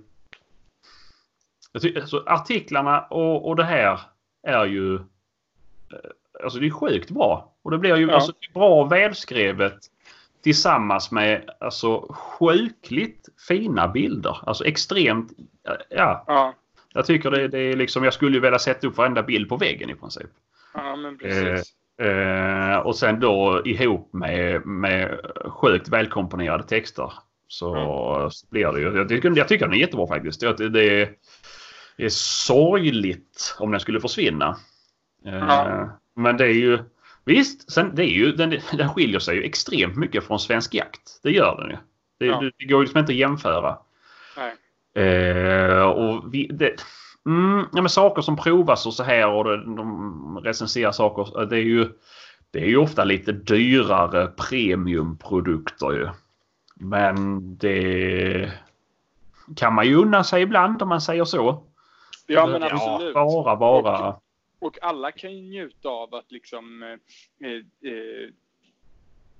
[1.73, 3.99] Alltså, artiklarna och, och det här
[4.43, 4.99] är ju...
[6.43, 7.53] Alltså det är sjukt bra.
[7.61, 8.13] Och det blir ju Ja.
[8.15, 9.77] alltså, bra välskrivet
[10.45, 14.37] tillsammans med alltså sjukligt fina bilder.
[14.45, 15.31] Alltså extremt...
[15.67, 16.53] eh, Ja, Ja,
[16.93, 18.03] jag tycker det, det är liksom...
[18.03, 20.29] Jag skulle ju vilja sätta upp varenda bild på väggen i princip.
[20.73, 21.73] ja men precis.
[22.07, 27.13] Eh, och sen då ihop med, med sjukt välkomponerade texter.
[27.47, 28.97] Så, så blir det ju.
[28.97, 30.41] Jag tycker, jag tycker den är jättebra faktiskt.
[30.41, 31.09] Det, det, det är,
[31.97, 34.57] det är sorgligt om den skulle försvinna.
[35.25, 35.89] Eh, Ja.
[36.15, 36.79] Men det är ju...
[37.25, 41.19] Visst, sen, det är ju, den, den skiljer sig ju extremt mycket från svensk jakt.
[41.23, 41.77] Det gör den ju.
[42.19, 42.51] Det, Ja.
[42.57, 43.77] det, går ju liksom inte att jämföra.
[44.95, 46.75] Eh, och vi, det,
[47.25, 51.45] mm, ja, men saker som provas och så här och det, de recenserar saker.
[51.45, 51.89] Det är ju,
[52.51, 56.09] det är ju ofta lite dyrare premiumprodukter ju.
[56.75, 58.51] Men det
[59.55, 61.63] kan man ju unna sig ibland om man säger så.
[62.27, 63.13] Ja, men absolut.
[63.13, 64.15] bara, bara.
[64.59, 67.49] Och alla kan ju njuta av att liksom eh,
[67.91, 68.29] eh,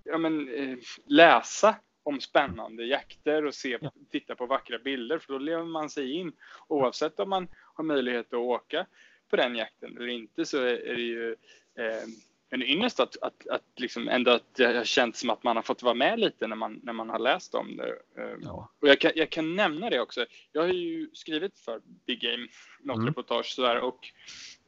[0.04, 3.80] ja, men, eh, läsa om spännande jakter och se,
[4.12, 6.32] titta på vackra bilder för då lever man sig in.
[6.67, 8.86] Oavsett om man har möjlighet att åka
[9.30, 11.32] på den jakten eller inte så är, är det ju
[11.75, 12.04] eh,
[12.49, 15.63] en ynnest att, att, att liksom ändå att det har känts som att man har
[15.63, 17.89] fått vara med lite när man, när man har läst om det.
[18.21, 18.69] Eh, Ja.
[18.80, 20.25] och jag kan, jag kan nämna det också.
[20.51, 22.47] Jag har ju skrivit för Big Game,
[22.80, 23.08] något Mm.
[23.08, 23.99] reportage sådär och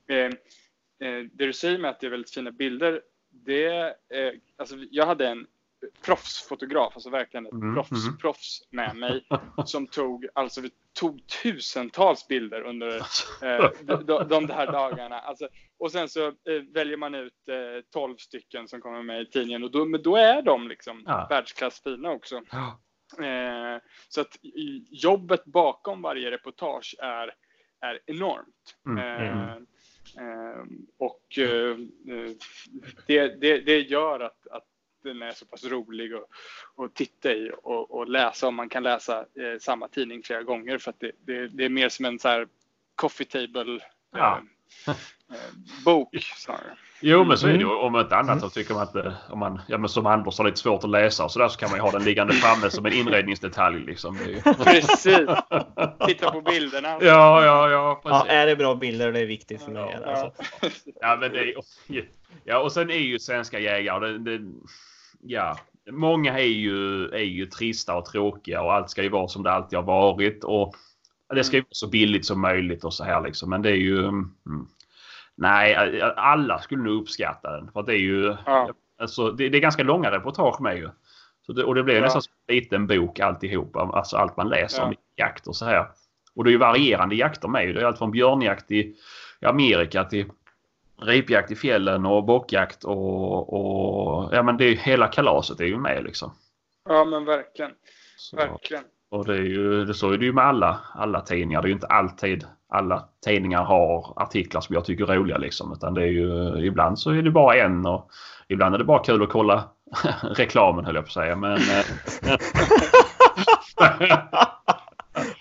[0.10, 0.26] eh,
[1.08, 5.06] eh, det du säger med att det är väldigt fina bilder, det eh, alltså jag
[5.06, 5.48] hade en
[6.06, 8.18] proffsfotograf, alltså verkligen ett Mm, proffs, mm.
[8.18, 9.28] proffs med mig
[9.66, 12.98] som tog, alltså vi tog tusentals bilder under
[13.44, 15.20] eh, de, de, de där dagarna.
[15.20, 15.48] Alltså,
[15.80, 19.64] och sen så eh, väljer man ut eh, 12 stycken som kommer med i tidningen
[19.64, 21.28] och då, men då är de liksom Ja.
[21.30, 22.42] världsklassfina också.
[22.52, 22.80] Ja.
[23.26, 24.38] Eh, så att
[24.90, 27.34] jobbet bakom varje reportage är,
[27.82, 28.76] är enormt.
[28.88, 29.58] Mm, Eh, eh,
[30.98, 31.78] och eh,
[33.08, 34.64] det, det, det gör att, att
[35.04, 36.30] den är så pass rolig att,
[36.76, 40.78] att titta i och, och läsa om man kan läsa eh, samma tidning flera gånger
[40.78, 42.48] för att det, det, det är mer som en så här
[42.96, 43.80] coffee table
[44.12, 44.42] Ja.
[45.32, 46.78] Eh, bok snarare.
[47.02, 47.66] Jo men så är det ju.
[47.66, 47.78] Mm.
[47.78, 50.46] Om inte annat så tycker man att eh, om man, ja, men som Anders har
[50.46, 52.70] lite svårt att läsa och så där så kan man ju ha den liggande framme
[52.70, 54.18] som en inredningsdetalj liksom.
[54.44, 55.28] Precis!
[56.08, 56.98] Titta på bilderna.
[57.02, 58.02] Ja, ja, ja.
[58.04, 59.98] Ja, är det bra bilder det är viktigt för mig.
[60.02, 60.12] Ja.
[60.12, 60.44] Alltså.
[61.02, 61.54] Ja, men det är,
[62.44, 64.52] ja, och sen är ju svenska jägare, det, det,
[65.22, 65.58] ja,
[65.92, 69.52] många är ju, är ju trista och tråkiga och allt ska ju vara som det
[69.52, 70.76] alltid har varit och
[71.36, 73.50] det ska ju vara så billigt som möjligt och så här liksom.
[73.50, 74.32] Men det är ju, mm,
[75.38, 78.70] nej, alla skulle nog uppskatta den för det är ju, Ja.
[79.00, 80.90] Alltså, det, det är ganska långa reportage med ju.
[81.46, 82.02] Så det, och det blir Ja.
[82.02, 83.76] nästan som en liten bok alltihop.
[83.76, 84.88] Alltså allt man läser Ja.
[84.88, 85.88] om jakt och så här.
[86.36, 87.66] Och det är ju varierande jakter med.
[87.66, 87.74] ju.
[87.74, 88.96] Det är allt från björnjakt i,
[89.42, 90.26] i Amerika till
[91.02, 95.78] ripjakt i fjällen och bockjakt och, och ja men det är hela kalaset är ju
[95.78, 96.32] med liksom.
[96.90, 97.72] Ja, men verkligen.
[98.18, 98.84] Så, Verkligen.
[99.10, 101.62] och det är ju det så är det ju med alla, alla tidningar.
[101.62, 105.74] Det är ju inte alltid alla tidningar har artiklar som jag tycker är roliga liksom.
[105.74, 108.10] Utan det är ju ibland så är det bara en och
[108.48, 109.64] ibland är det bara kul att kolla
[110.22, 111.36] reklamen höll jag på att säga.
[111.36, 111.86] Men, eh,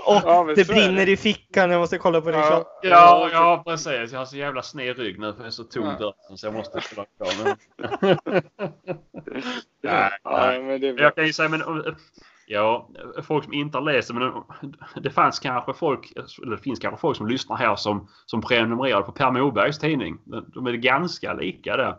[0.09, 1.12] Åh, Ja, men det brinner det.
[1.12, 1.71] i fickan.
[1.71, 2.65] Jag måste kolla på din Ja.
[2.83, 4.12] Ja, ja precis.
[4.12, 5.93] Jag har så jävla sned rygg nu för jag är så tom Ja.
[5.99, 7.45] dörren så jag måste kolla kvar.
[7.45, 7.57] Men,
[9.83, 11.03] Ja, Nej, men det är bra.
[11.03, 11.62] jag kan ju säga men
[12.47, 12.89] ja,
[13.23, 14.33] folk som inte har läst det men
[15.03, 19.03] det fanns kanske folk, eller det finns kanske folk som lyssnar här som, som prenumererade
[19.05, 20.19] på Per Morbergs tidning.
[20.55, 21.97] De är ganska lika där.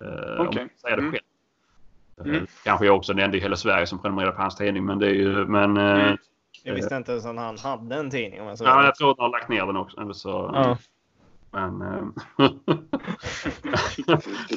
[0.00, 0.60] Eh, Okej.
[0.62, 1.12] man säger det Mm.
[1.12, 1.22] själv.
[1.22, 2.46] Eh, Mm.
[2.64, 5.06] Kanske jag också den enda i hela Sverige som prenumererar på hans tidning men det
[5.06, 6.16] är ju men eh, Mm.
[6.62, 8.40] Jag visste inte ens att han hade en tidning.
[8.40, 10.00] Om jag ja, jag tror att han har lagt ner den också.
[10.00, 10.78] Eller så, Ja.
[11.50, 11.78] Men,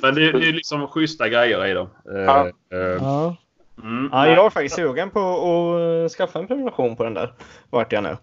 [0.01, 1.89] men det, det är liksom schyssta grejer i dem.
[2.05, 2.47] Ja.
[2.47, 3.35] eh, Ja.
[3.83, 4.09] Mm.
[4.13, 5.19] Ja, jag är faktiskt sugen på
[6.05, 7.33] att skaffa en prenumeration på den där.
[7.69, 8.17] Vart jag nu.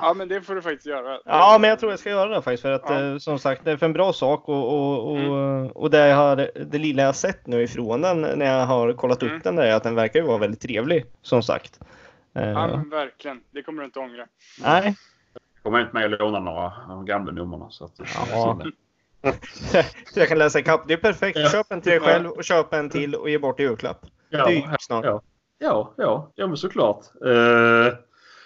[0.00, 1.18] Ja, men det får du faktiskt göra.
[1.24, 2.62] Ja, men jag tror jag ska göra det faktiskt.
[2.62, 3.00] För att Ja.
[3.04, 5.66] eh, som sagt, det är för en bra sak och, och, och, Mm.
[5.66, 9.22] och det, jag har, det lilla jag sett nu ifrån den när jag har kollat
[9.22, 9.36] Mm.
[9.36, 11.04] upp den där är att den verkar ju vara väldigt trevlig.
[11.22, 11.80] Som sagt.
[12.34, 13.40] Eh, Ja, men verkligen.
[13.50, 14.26] Det kommer du inte ångra.
[14.64, 14.94] Nej,
[15.62, 17.70] kommer inte med och låna några av gamla numren.
[17.70, 17.92] Så att,
[18.30, 18.60] Ja.
[20.12, 20.84] så jag kan läsa ikapp.
[20.88, 21.38] Det är perfekt.
[21.38, 21.48] Ja.
[21.48, 24.06] Köp en till dig själv och köp en till och ge bort i julklapp.
[24.30, 25.04] Ja, det är ju snart.
[25.04, 25.22] ja,
[25.58, 27.04] ja, ja, ja, men såklart.
[27.26, 27.94] Eh,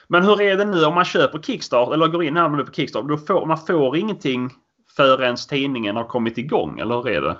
[0.08, 2.72] men hur är det nu om man köper Kickstart eller går in här nu på
[2.72, 3.08] Kickstart?
[3.08, 4.50] Då får, man får ingenting
[4.96, 7.36] förrän tidningen har kommit igång, eller hur är det?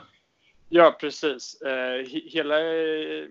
[0.69, 1.63] Ja, precis.
[1.63, 1.69] Eh,
[2.03, 3.25] he- hela eh,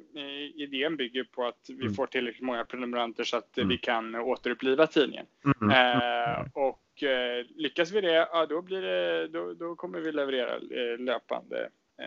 [0.56, 1.94] idén bygger på att vi Mm.
[1.94, 3.70] får tillräckligt många prenumeranter så att eh, Mm.
[3.70, 5.26] vi kan återuppliva tidningen.
[5.62, 5.70] Mm.
[5.72, 10.58] Eh, och eh, lyckas vi det, ja, då, blir det då, då kommer vi leverera
[11.00, 12.04] löpande, Ja.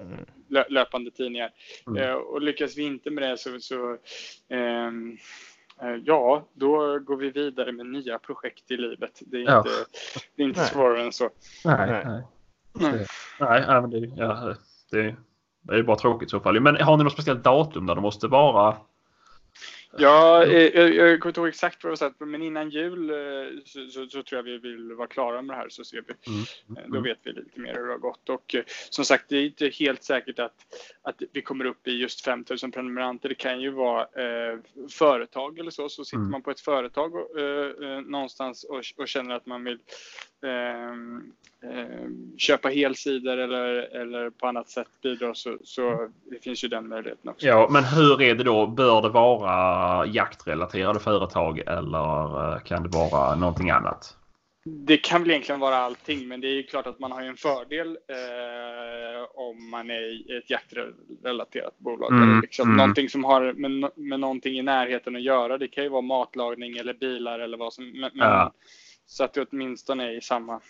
[0.00, 0.26] Mm.
[0.48, 1.50] lö, löpande tidningar.
[1.86, 2.02] Mm.
[2.02, 3.92] Eh, och lyckas vi inte med det så, så
[4.48, 4.90] eh,
[6.04, 9.20] ja, då går vi vidare med nya projekt i livet.
[9.26, 9.58] Det är Ja.
[9.58, 9.70] inte,
[10.36, 10.68] det är inte Nej.
[10.68, 11.30] svårare än så.
[11.64, 12.04] Nej, Nej.
[12.04, 12.22] nej.
[12.72, 13.06] Nej.
[13.40, 14.54] Nej, nej, men det, ja,
[14.90, 15.16] det,
[15.62, 16.60] det är bara tråkigt i så fall.
[16.60, 18.76] Men har ni något speciellt datum där det måste vara?
[19.98, 23.10] Ja, eh, jag, jag kommer inte ihåg exakt vad det var sagt, men innan jul
[23.10, 23.16] eh,
[23.64, 26.32] så, så, så tror jag vi vill vara klara med det här så ser vi.
[26.32, 26.84] Mm.
[26.84, 28.28] Eh, Då vet vi lite mer hur det har gått.
[28.28, 30.54] Och eh, som sagt, det är inte helt säkert att,
[31.02, 33.28] att vi kommer upp i just 5000 prenumeranter.
[33.28, 34.58] Det kan ju vara eh,
[34.90, 35.88] företag eller så.
[35.88, 36.30] Så sitter Mm.
[36.30, 39.78] man på ett företag och, eh, eh, någonstans och, och känner att man vill
[42.36, 47.30] köpa helsidor eller, eller på annat sätt bidra så, så det finns ju den möjligheten
[47.30, 47.46] också.
[47.46, 48.66] Ja, men hur är det då?
[48.66, 54.16] Bör det vara jaktrelaterade företag eller eh, kan det vara någonting annat?
[54.66, 57.36] Det kan väl egentligen vara allting, men det är ju klart att man har en
[57.36, 62.12] fördel eh, om man är i ett jaktrelaterat bolag.
[62.12, 62.76] Mm, liksom mm.
[62.76, 65.58] Någonting som har med, med någonting i närheten att göra.
[65.58, 68.52] Det kan ju vara matlagning eller bilar eller vad som men- Ja.
[69.06, 70.60] Så att det åtminstone är i samma,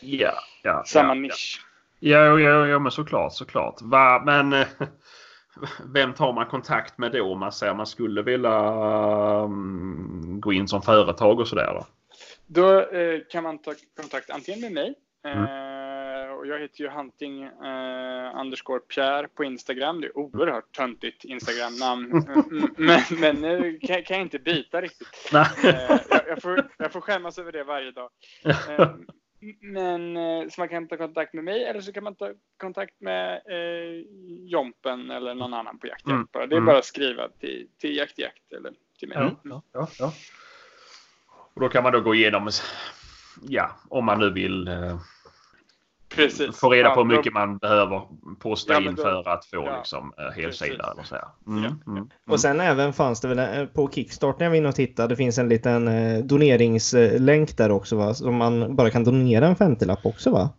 [0.00, 0.82] Ja, ja.
[0.86, 1.60] samma ja, nisch.
[2.00, 3.74] Ja, ja, ja, men såklart, såklart.
[3.82, 4.66] Va, men eh,
[5.94, 8.72] vem tar man kontakt med då om man säger man skulle vilja
[9.42, 11.74] um, gå in som företag och sådär?
[11.74, 11.86] Då?
[12.46, 15.38] Då eh, kan man ta kontakt antingen med mig Mm.
[15.38, 20.00] eh, och jag heter ju Hunting eh, underscore Pierre på Instagram.
[20.00, 22.26] Det är oerhört töntigt Instagram-namn.
[22.50, 25.08] Mm, men men nu kan, kan jag inte byta riktigt.
[26.26, 28.10] Jag, jag, får, jag får skämmas över det varje dag.
[28.44, 28.88] Eh,
[29.60, 33.00] men eh, så man kan ta kontakt med mig eller så kan man ta kontakt
[33.00, 34.04] med eh,
[34.40, 36.26] Jompen eller någon annan på Jakt Mm.
[36.32, 36.64] Det är mm.
[36.64, 39.18] bara att skriva till, till Jakt Jakt eller till mig.
[39.18, 40.12] Ja, ja, ja, ja.
[41.54, 42.50] Och då kan man då gå igenom,
[43.42, 45.00] ja, om man nu vill eh,
[46.08, 46.60] Precis.
[46.60, 48.08] få reda på hur mycket man behöver
[48.42, 51.16] posta Ja, men in då- för att få ja, liksom, eh, helsida eller så.
[51.46, 54.56] Mm, Ja, mm, Och sen även fanns det väl eh, på Kickstart när jag var
[54.56, 55.08] inne och tittade.
[55.08, 58.14] Det finns en liten eh, doneringslänk där också va?
[58.14, 60.50] Som man bara kan donera en 50-lapp också va?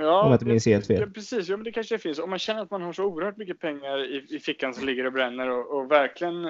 [0.00, 1.00] Ja, Om jag inte minns helt fel.
[1.00, 2.18] Ja, precis, ja, men det kanske det finns.
[2.18, 5.06] Om man känner att man har så oerhört mycket pengar i, i fickan som ligger
[5.06, 6.42] och bränner och, och verkligen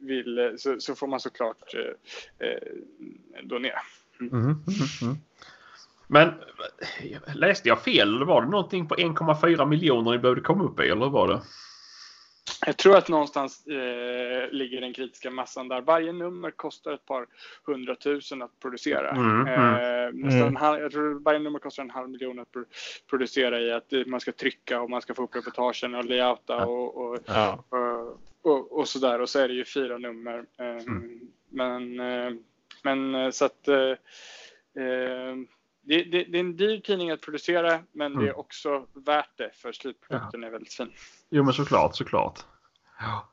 [0.00, 3.78] vill så, så får man såklart eh, eh, donera.
[4.20, 4.56] Mm, mm,
[5.02, 5.16] mm.
[6.08, 6.32] Men
[7.34, 10.82] läste jag fel eller var det någonting på 1,4 miljoner ni behövde komma upp i
[10.82, 11.40] eller vad var det?
[12.66, 15.80] jag tror att någonstans eh, ligger den kritiska massan där.
[15.80, 17.26] Varje nummer kostar ett par
[17.64, 19.10] hundratusen att producera.
[19.10, 20.56] Mm, eh, nästan Mm.
[20.56, 22.64] halv, jag tror varje nummer kostar en halv miljon att pro
[23.10, 26.66] producera i att eh, man ska trycka och man ska få upp reportagen och layouta
[26.66, 27.64] och, och, Ja.
[27.68, 28.20] och,
[28.52, 29.20] och, och sådär.
[29.20, 30.44] Och så är det ju fyra nummer.
[30.58, 31.20] Eh, Mm.
[31.50, 32.32] Men, eh,
[32.82, 33.90] men eh, så att eh,
[34.84, 35.36] eh,
[35.88, 38.28] det, det, det är en dyr tidning att producera men det Mm.
[38.28, 40.92] är också värt det för slutprodukten är väldigt fin.
[41.30, 42.40] Jo men såklart, såklart.
[43.00, 43.28] Ja.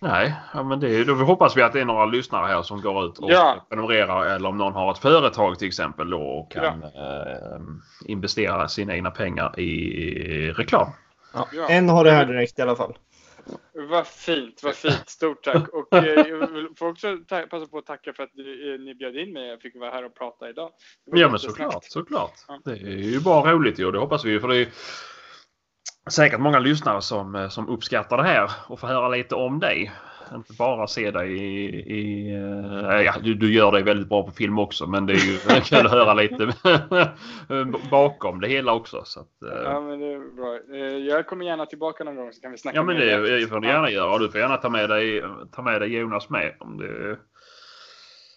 [0.00, 2.80] Nej, ja, men det är, då hoppas vi att det är några lyssnare här som
[2.80, 3.66] går ut och Ja.
[3.68, 7.60] prenumererar eller om någon har ett företag till exempel då och kan eh,
[8.06, 10.88] investera sina egna pengar i reklam.
[11.34, 11.48] Ja.
[11.52, 11.68] Ja.
[11.68, 12.94] En har det här direkt i alla fall.
[13.90, 15.02] Vad fint, vad fint.
[15.08, 15.68] Stort tack.
[15.68, 18.94] Och eh, jag vill får också ta- passa på att tacka för att eh, ni
[18.94, 19.48] bjöd in mig.
[19.48, 20.70] Jag fick vara här och prata idag.
[21.04, 22.32] Ja men såklart, såklart.
[22.48, 22.60] Ja.
[22.64, 24.68] Det är ju bara roligt ju och det hoppas vi ju för det är
[26.10, 29.92] säkert många lyssnare som, eh, som uppskattar det här och får höra lite om dig.
[30.34, 31.64] Inte bara se dig i...
[31.76, 35.16] i eh, ja, du, du gör dig väldigt bra på film också men det är
[35.16, 36.54] ju kul att höra lite
[37.90, 39.02] bakom det hela också.
[39.04, 40.76] Så att, eh, Ja, men det är bra.
[40.76, 43.04] Eh, Jag kommer gärna tillbaka någon gång så kan vi snacka Ja men det
[43.40, 43.52] jakt.
[43.52, 44.18] får du gärna göra.
[44.18, 47.18] Du får gärna ta med dig, ta med dig Jonas med om, du,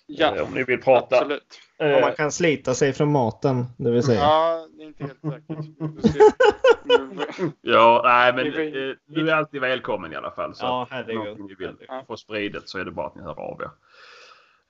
[0.08, 1.16] Ja, om ni vill prata.
[1.18, 1.60] absolut.
[1.80, 4.20] Om Eh, man kan slita sig från maten, det vill säga.
[4.20, 6.36] Ja, det är inte helt säkert.
[7.62, 10.56] Ja, nej men eh, du är alltid välkommen i alla fall.
[10.56, 11.24] Så Ja, att är det herregud.
[11.24, 11.76] någonting ni vill
[12.08, 13.70] få spridet så är det bara att ni hör av er.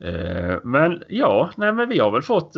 [0.09, 2.53] Eh, Men ja, nej, men vi har väl fått,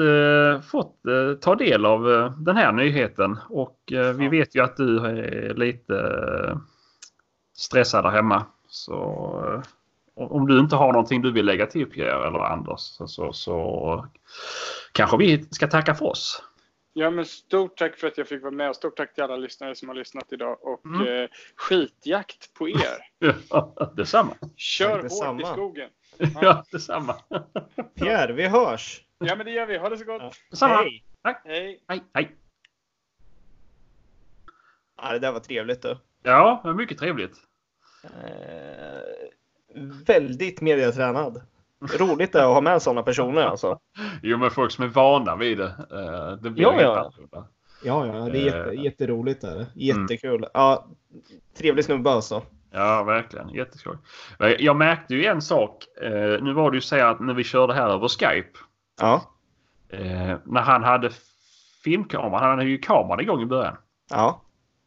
[0.71, 0.95] fått
[1.41, 3.77] ta del av den här nyheten och
[4.15, 5.95] vi vet ju att du är lite
[7.57, 8.45] stressad där hemma.
[8.67, 9.63] Så
[10.19, 14.05] om du inte har någonting du vill lägga till Pierre eller Anders så, så, så
[14.91, 16.43] kanske vi ska tacka för oss.
[16.93, 19.35] Ja, men stort tack för att jag fick vara med och stort tack till alla
[19.37, 21.07] lyssnare som har lyssnat idag och Mm.
[21.23, 22.75] eh, skitjakt på er.
[23.95, 24.33] Detsamma.
[24.55, 25.41] Kör Ja, hårt detsamma.
[25.41, 25.89] i skogen.
[26.41, 27.15] Ja, detsamma.
[27.95, 29.01] Pierre, vi hörs!
[29.17, 29.77] Ja, men det gör vi.
[29.77, 30.21] Ha det så gott.
[30.21, 30.31] Ja.
[30.49, 30.75] Detsamma.
[30.75, 31.03] Hej!
[31.45, 31.79] Hej.
[31.87, 32.35] Hej, hej.
[35.01, 35.97] Ja, det där var trevligt du.
[36.23, 37.35] Ja, det var mycket trevligt.
[38.03, 38.09] Eh,
[40.05, 41.41] väldigt mediatränad.
[41.99, 43.79] Roligt att ha med sådana personer alltså.
[44.23, 45.65] Jo, men folk som är vana vid det.
[45.91, 46.99] eh, Det blir Ja, helt ja.
[46.99, 47.47] annorlunda.
[47.83, 48.83] Ja, ja, det är jätte, Eh.
[48.83, 49.43] jätteroligt.
[49.43, 49.67] Är det.
[49.75, 50.45] Jättekul.
[50.53, 50.87] Ja,
[51.57, 52.41] trevlig snubbe alltså.
[52.71, 53.49] Ja, verkligen.
[53.49, 53.97] Jätteskoj.
[54.59, 55.83] Jag märkte ju en sak.
[56.01, 58.59] eh, Nu var det ju så att när vi körde här över Skype.
[59.01, 59.21] Ja,
[59.89, 61.09] eh, När han hade
[61.83, 63.77] filmkameran, han hade ju kameran igång i början.
[64.09, 64.41] ja.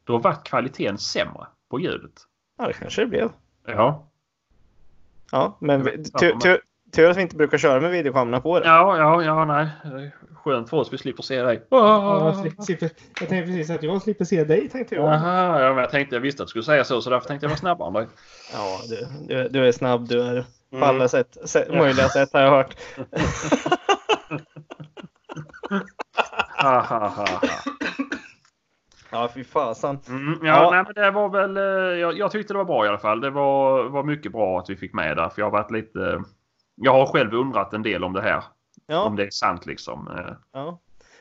[0.05, 2.13] Då var kvaliteten sämre på ljudet.
[2.59, 3.29] ja det kanske det blev.
[3.67, 4.09] Ja,
[5.33, 5.85] Ja, men
[6.95, 8.67] tur, att vi inte brukar köra med videokameran på det.
[8.67, 10.11] ja, ja, ja nej.
[10.45, 11.67] Skönt för oss, vi slipper se dig.
[11.71, 12.91] Ja, jag slipper-
[13.21, 15.05] jag tänkte precis att jag slipper se dig, tänkte jag.
[15.15, 17.45] Jaha, ja, men jag tänkte jag visste att du skulle säga så, så därför tänkte
[17.45, 18.07] jag vara snabbare än dig.
[18.53, 20.89] Ja, du, du, du är snabb, du är på Mm.
[20.89, 21.79] alla sätt, sätt, Ja.
[21.79, 22.77] möjliga sätt har jag hört.
[26.59, 27.39] Ha, ha, ha, ha.
[29.13, 29.99] Ja, fy fasen.
[30.09, 30.71] Mm, ja, Ja.
[30.71, 33.21] Nej, men det var väl, eh, jag, jag tyckte det var bra i alla fall.
[33.21, 35.31] Det var, var mycket bra att vi fick med det.
[35.31, 36.23] För jag har varit lite...
[36.75, 38.37] Jag har själv undrat en del om det här.
[38.37, 38.43] Om
[38.87, 40.09] Ja, det är sant liksom.
[40.19, 40.81] Eh, ja.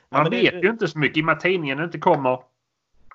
[0.09, 2.39] Man det- vet ju inte så mycket i och med att tidningen inte kommer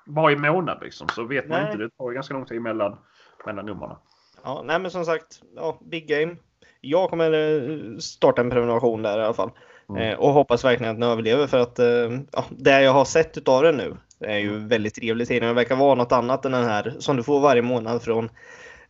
[0.05, 1.07] varje månad liksom.
[1.09, 1.71] Så vet man Nej.
[1.71, 1.83] inte.
[1.83, 2.97] Det tar ganska lång tid mellan,
[3.45, 3.95] mellan numren.
[4.43, 6.35] Ja, nej men som sagt, ja, big game.
[6.81, 9.51] Jag kommer eh, starta en prenumeration där i alla fall.
[9.89, 10.01] Mm.
[10.01, 13.37] Eh, och hoppas verkligen att den överlever för att eh, ja, det jag har sett
[13.37, 15.47] utav den nu är ju väldigt trevlig tidning.
[15.47, 18.25] Det verkar vara något annat än den här som du får varje månad från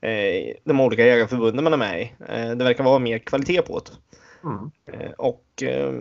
[0.02, 2.14] eh, de olika jägarförbunden man är med i.
[2.30, 3.92] Eh, det verkar vara mer kvalitet på det.
[4.48, 4.72] Mm.
[4.86, 5.94] Eh, och eh,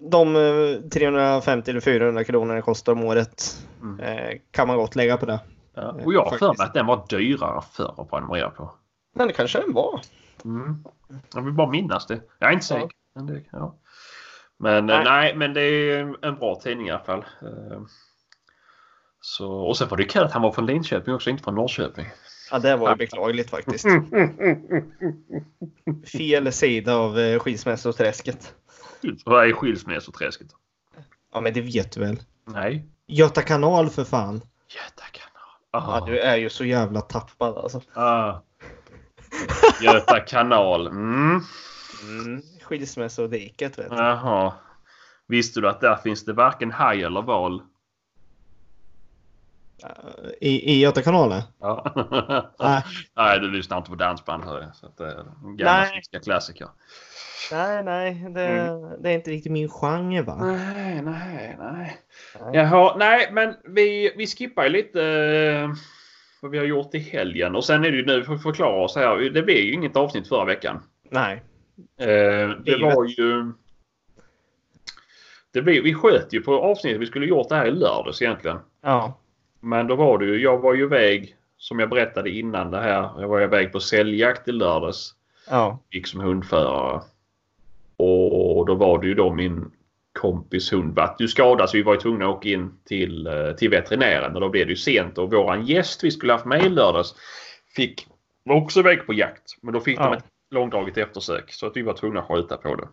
[0.00, 4.00] de eh, 350 eller 400 kronor det kostar om året Mm.
[4.00, 5.40] eh, kan man gott lägga på det.
[5.74, 5.96] Ja.
[6.04, 8.70] Och jag har för mig att den var dyrare förr att prenumerera på.
[9.14, 10.00] Men det kanske den var.
[10.44, 10.84] Mm.
[11.34, 12.20] Jag vill bara minnas det.
[12.38, 12.90] Jag är inte säker.
[13.14, 13.74] Det, ja.
[14.62, 14.96] Men Nej.
[14.96, 15.04] nej.
[15.04, 17.24] nej, men det är en- bra tidning i alla fall.
[17.42, 17.80] Eh,
[19.20, 22.06] Så, och sen var det kul att han var från Linköping också, inte från Norrköping.
[22.50, 23.86] Ja, det var ju beklagligt faktiskt.
[26.12, 28.54] Fel sida av eh, skilsmässoträsket.
[29.24, 30.48] Vad är skilsmässoträsket?
[31.32, 32.20] Ja, men det vet du väl?
[32.46, 32.86] Nej.
[33.06, 34.34] Göta kanal för fan.
[34.68, 35.58] Göta kanal.
[35.72, 36.06] Ja, Ah.
[36.06, 37.80] du är ju så jävla tappad alltså.
[37.94, 38.40] Ah.
[39.82, 40.86] Göta kanal.
[40.86, 41.40] Mm.
[42.02, 42.42] Mm.
[42.72, 43.96] Skilsmässodiket vet du.
[43.96, 44.52] Jaha.
[45.28, 47.62] Visste du att där finns det varken haj eller val?
[50.40, 51.42] I, i Göta kanalen?
[51.60, 51.92] Ja.
[52.58, 52.82] Nej.
[53.16, 54.74] Nej, du lyssnar inte på dansband hör jag.
[54.76, 55.88] Så att en gamla Nej.
[55.90, 56.68] svenska klassiker.
[57.52, 59.02] Nej, nej, det, Mm.
[59.02, 60.36] det är inte riktigt min genre va?
[60.44, 61.96] Nej, nej, nej.
[62.40, 62.50] Nej.
[62.52, 65.02] Jaha, nej, men vi, vi skippar ju lite.
[65.04, 65.70] eh,
[66.42, 67.56] vad vi har gjort i helgen.
[67.56, 69.16] Och sen är det ju nu, för att förklara oss här.
[69.30, 70.82] Det blev ju inget avsnitt förra veckan.
[71.10, 71.42] Nej.
[71.96, 73.52] Eh, det var ju...
[75.52, 77.00] Det blev, vi sköt ju på avsnittet.
[77.00, 78.58] Vi skulle gjort det här i lördags egentligen.
[78.82, 79.18] Ja.
[79.60, 83.20] Men då var det ju, jag var ju iväg som jag berättade innan det här.
[83.20, 85.14] Jag var iväg på säljjakt i lördags.
[85.50, 85.78] Ja.
[85.90, 87.00] Gick som hundförare.
[87.96, 89.70] Och då var det ju då min
[90.12, 93.52] kompis hund vart ju skadad så vi var ju tvungna att åka in till, eh,
[93.52, 96.64] till veterinären och då blev det ju sent och våran gäst vi skulle haft med
[96.64, 97.14] i lördags
[97.76, 98.06] fick,
[98.44, 99.56] var också iväg på jakt.
[99.62, 100.04] Men då fick Ja.
[100.04, 102.88] de ett långdraget eftersök så att vi var tvungna att skjuta på det.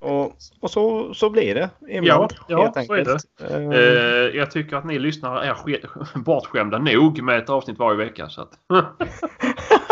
[0.00, 2.32] Och, och så, så blir det ibland.
[2.32, 3.18] Ja, ja, helt så är det.
[3.40, 8.28] Eh, Eh, jag tycker att ni lyssnare är bortskämda nog med ett avsnitt varje vecka.
[8.28, 8.52] Så att,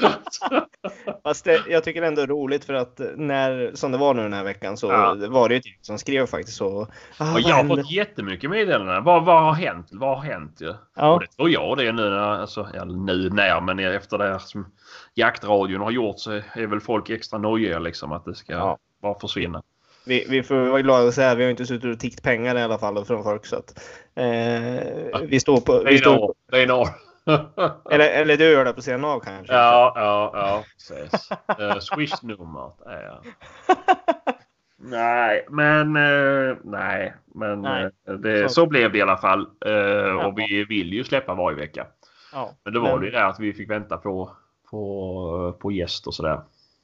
[1.24, 4.22] Fast det, jag tycker ändå det är roligt för att när, som det var nu
[4.22, 5.16] den här veckan så Ja.
[5.28, 6.86] var det ju ett gäng som skrev faktiskt så.
[7.18, 9.04] Ah, och jag har fått jättemycket meddelanden.
[9.04, 9.88] Vad, vad har hänt?
[9.92, 10.60] Vad har hänt?
[10.96, 11.12] Ja.
[11.14, 14.24] Och det tror jag det är nu när, alltså, ja, nu när, men efter det
[14.24, 14.66] här som
[15.14, 18.78] jaktradion har gjort så är väl folk extra nojiga liksom att det ska Ja.
[19.02, 19.62] bara försvinna.
[20.06, 22.62] vi, vi får vara glada att säga vi har inte suttit och tiggt pengar i
[22.62, 23.46] alla fall från folk.
[23.46, 23.80] Så att,
[24.14, 25.82] eh, vi står på...
[25.86, 26.88] Vi står, norr.
[27.90, 29.54] Eller, eller du gör det på sidan av kanske?
[29.54, 30.64] ja, ja, ja.
[30.74, 31.30] Precis.
[31.60, 33.18] Uh, Swish-numret är...
[34.80, 37.84] Nej, men eh, nej, men Nej.
[38.08, 39.46] eh, det, Så- så blev det i alla fall.
[39.66, 41.86] Eh, och vi vill ju släppa varje vecka.
[42.32, 44.30] Ja, Men det var men- det ju det att vi fick vänta på,
[44.70, 46.40] på, på gäst och sådär.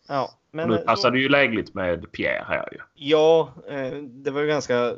[0.09, 2.79] Ja, men, nu eh, passar så- ju lägligt med Pierre här ju.
[2.95, 3.49] Ja,
[4.03, 4.93] det var ju ganska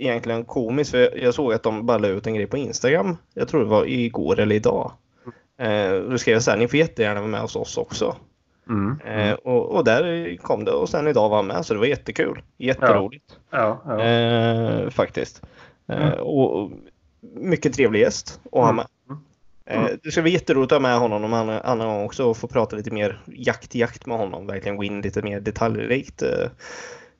[0.00, 3.16] egentligen komiskt för jag såg att de bara la ut en grej på Instagram.
[3.34, 4.92] Jag tror det var igår eller idag.
[5.58, 8.16] Eh, då skrev jag så här, ni får jättegärna vara med hos oss också.
[8.68, 9.00] Mm.
[9.06, 11.86] Eh, och, och där kom det och sen idag var han med så det var
[11.86, 12.42] jättekul.
[12.58, 14.02] Jätteroligt Ja, ja.
[14.04, 15.42] eh, faktiskt.
[15.88, 16.18] Eh, Mm.
[16.20, 16.70] och,
[17.34, 18.86] mycket trevlig gäst att ha med.
[19.70, 19.84] Mm.
[19.84, 22.36] Eh, det ska bli jätteroligt att ha med honom någon annan, annan gång också och
[22.36, 24.46] få prata lite mer jakt-jakt med honom.
[24.46, 26.22] Verkligen gå in lite mer detaljrikt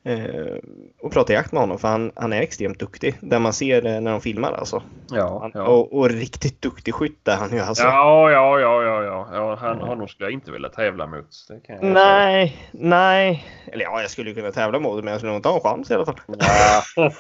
[0.05, 0.57] eh, eh,
[1.01, 3.19] och prata jakt med honom för han, han är extremt duktig.
[3.21, 4.83] Där man ser det när de filmar alltså.
[5.11, 5.63] ja, Han, ja.
[5.63, 7.85] och, och riktigt duktig skytt är han ju alltså.
[7.85, 9.29] Ja, ja, ja, ja, ja.
[9.33, 11.47] ja han, honom skulle jag inte vilja tävla mot.
[11.49, 11.93] Det kan jag säga.
[11.93, 13.45] Nej, nej.
[13.73, 15.63] Eller ja, jag skulle kunna tävla mot det men jag skulle nog inte ha en
[15.63, 16.21] chans i alla fall.
[16.27, 16.83] Ja.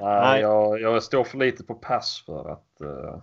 [0.00, 0.20] Nej.
[0.20, 3.20] Nej, jag, jag står för lite på pass för att, eh,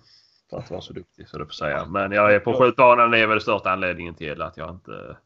[0.49, 1.85] för att vara så duktig så det får säga.
[1.85, 3.11] Men jag är på skjutbanan.
[3.11, 5.17] Det är väl största anledningen till att jag inte...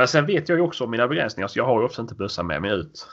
[0.00, 2.14] Men sen vet jag ju också om mina begränsningar så jag har ju också inte
[2.14, 3.08] bössan med mig ut.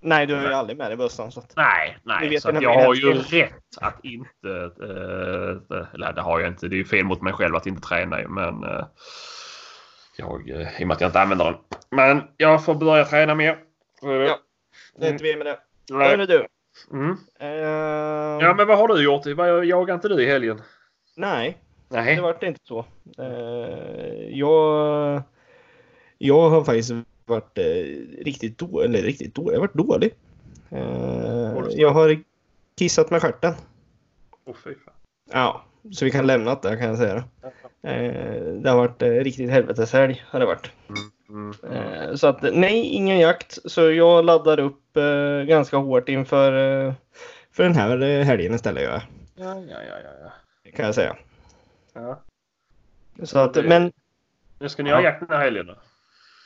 [0.00, 1.32] Nej, du har ju aldrig med dig bössan.
[1.32, 1.56] Så att...
[1.56, 2.28] Nej, nej.
[2.28, 4.48] vet Så jag har ju rätt att inte...
[4.82, 6.68] eh, eller det har jag inte.
[6.68, 8.64] Det är ju fel mot mig själv att inte träna ju, men...
[8.64, 8.86] eh,
[10.16, 11.56] jag, eh, I och med att jag inte använder den.
[11.90, 13.58] Men jag får börja träna mer.
[14.02, 14.38] Ja.
[14.98, 15.58] Det är inte vi med det.
[15.90, 16.08] Nej.
[16.08, 16.46] Hörru du.
[16.90, 17.16] Mm.
[17.40, 19.26] Eh, Ja, men vad har du gjort?
[19.66, 20.60] Jagar inte du i helgen?
[21.16, 21.58] Nej,
[21.88, 22.16] Nej.
[22.16, 22.86] det vart inte så.
[23.18, 25.22] Eh, jag,
[26.22, 26.92] jag har faktiskt
[27.24, 27.64] varit eh,
[28.24, 28.84] riktigt dålig.
[28.84, 29.54] Eller riktigt dålig.
[29.54, 30.14] Jag har varit dålig.
[30.70, 32.22] Eh, jag har
[32.78, 33.54] kissat med stjärten.
[34.44, 34.94] Åh, fy fan.
[35.32, 37.24] Ja, så vi kan lämna det kan jag säga.
[37.82, 40.24] Eh, det har varit eh, riktigt helveteshelg.
[40.26, 40.72] Har det varit.
[41.28, 41.52] Mm.
[41.72, 43.58] Eh, så att nej, ingen jakt.
[43.64, 46.52] Så jag laddar upp eh, ganska hårt inför
[47.50, 48.82] för den här helgen istället.
[48.82, 49.02] Ja,
[49.34, 50.30] ja, ja, ja,
[50.64, 50.70] ja.
[50.76, 51.16] kan jag säga.
[51.92, 52.22] ja.
[53.22, 53.92] Så att, men
[54.58, 55.74] Nu ska ni ha jakt den här helgen då?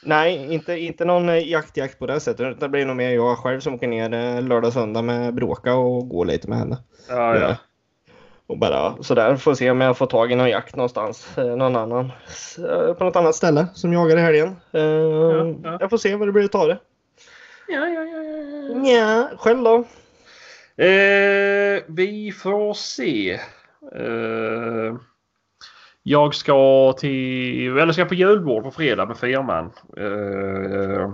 [0.07, 2.61] Nej, inte, inte någon eh, jakt-jakt på det sättet.
[2.61, 6.09] Det blir nog mer jag själv som åker ner eh, lördag söndag med Bråka och
[6.09, 6.79] går lite med henne.
[7.09, 7.57] Ja, ja.
[8.47, 11.39] Och bara sådär, får se om jag får tag i någon jakt någonstans.
[11.39, 12.13] Eh, någon annan.
[12.99, 14.57] På något annat ställe som jagar i helgen.
[14.73, 15.77] Eh, ja.
[15.81, 16.79] Jag får se vad det blir att ta det.
[17.69, 19.29] Ja, ja, ja, ja, ja.
[19.39, 19.85] Själv då?
[20.85, 23.33] Eh, vi får se.
[23.95, 24.95] Eh,
[26.09, 29.71] jag ska till, eller ska på julbord på fredag med firman.
[29.97, 31.11] Eh,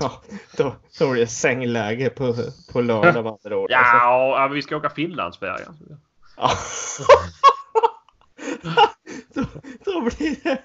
[0.00, 0.22] Ja,
[0.56, 2.34] då, då blir det sängläge på,
[2.72, 3.70] på lördag med andra ord.
[3.70, 5.76] ja, vi ska åka Finlandsfärjan.
[6.36, 6.50] Ja.
[9.34, 9.44] då,
[9.84, 10.58] då blir det...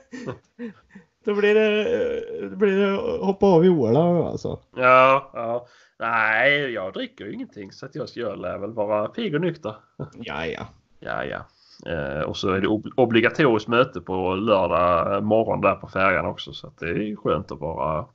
[1.25, 4.59] Då blir det, då blir det hoppa av i Åland alltså.
[4.75, 5.67] Ja, ja.
[5.99, 9.75] Nej, jag dricker ju ingenting så att jag, jag lär väl vara pigg och nykter.
[10.13, 10.67] Ja, ja.
[10.99, 11.45] Ja, ja.
[11.85, 16.53] Eh, och så är det ob- obligatoriskt möte på lördag morgon där på färjan också
[16.53, 18.05] så det är skönt att vara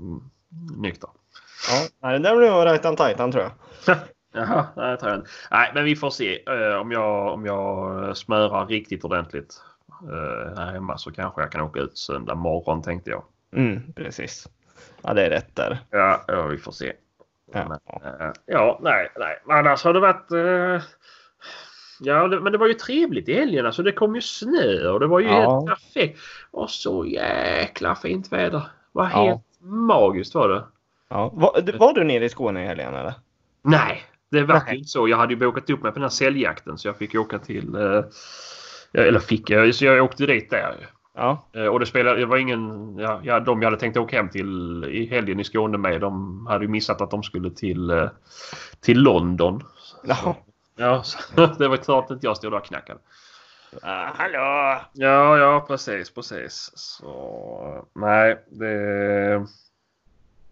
[0.00, 0.20] mm,
[0.76, 1.10] nykter.
[2.00, 3.52] ja det där blir nog on titan tror jag.
[4.32, 5.30] Jaha, nej, jag tror jag inte.
[5.50, 6.42] Nej, men vi får se.
[6.50, 9.62] Eh, om, jag, om jag smörar riktigt ordentligt
[10.02, 13.22] eh, här hemma så kanske jag kan åka ut söndag morgon tänkte jag.
[13.56, 14.48] Mm, precis.
[15.02, 15.78] Ja, det är rätt där.
[15.90, 16.92] Ja, ja vi får se.
[17.52, 17.68] Ja.
[17.68, 17.78] Men,
[18.46, 19.42] ja, nej, nej.
[19.46, 20.30] Men Annars har det varit...
[22.02, 23.66] Ja, men det var ju trevligt i helgen.
[23.66, 25.54] Alltså, det kom ju snö och det var ju Ja.
[25.54, 26.18] helt perfekt.
[26.50, 28.58] Och så jäkla fint väder.
[28.58, 29.24] Det var Ja.
[29.24, 30.64] helt magiskt var det.
[31.08, 31.30] Ja.
[31.34, 33.14] Var, var du nere i Skåne i helgen eller?
[33.62, 35.08] Nej, det var ju inte så.
[35.08, 37.74] Jag hade ju bokat upp mig på den här säljjakten så jag fick åka till...
[37.74, 38.02] Eh,
[38.92, 40.74] eller fick jag, så jag åkte dit där.
[41.14, 41.48] Ja.
[41.52, 42.94] Eh, och det spelade, det var ingen...
[42.98, 46.46] Ja, ja, de jag hade tänkt åka hem till i helgen i Skåne med de
[46.46, 48.08] hade ju missat att de skulle till, eh,
[48.80, 49.62] till London.
[50.04, 50.36] ja.
[50.80, 51.02] Ja,
[51.58, 53.00] det var klart att jag stod där och knackade.
[53.82, 54.80] Ah, hallå!
[54.92, 56.70] Ja, ja precis, precis.
[56.74, 59.46] Så nej, det,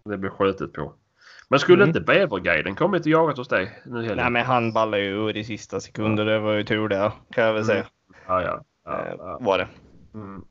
[0.05, 0.93] det blir skjutet på.
[1.49, 1.89] Men skulle Mm.
[1.89, 4.17] inte bäverguiden kommit och jagat hos dig nu i helgen?
[4.17, 6.25] Nej men han ballade ju ur i sista sekunder.
[6.25, 7.85] Det var ju tur det kan jag väl säga.
[8.27, 8.63] Ja, ja.
[8.85, 9.37] ja, Eh, ja.
[9.41, 9.67] Var det.
[10.13, 10.45] Mm.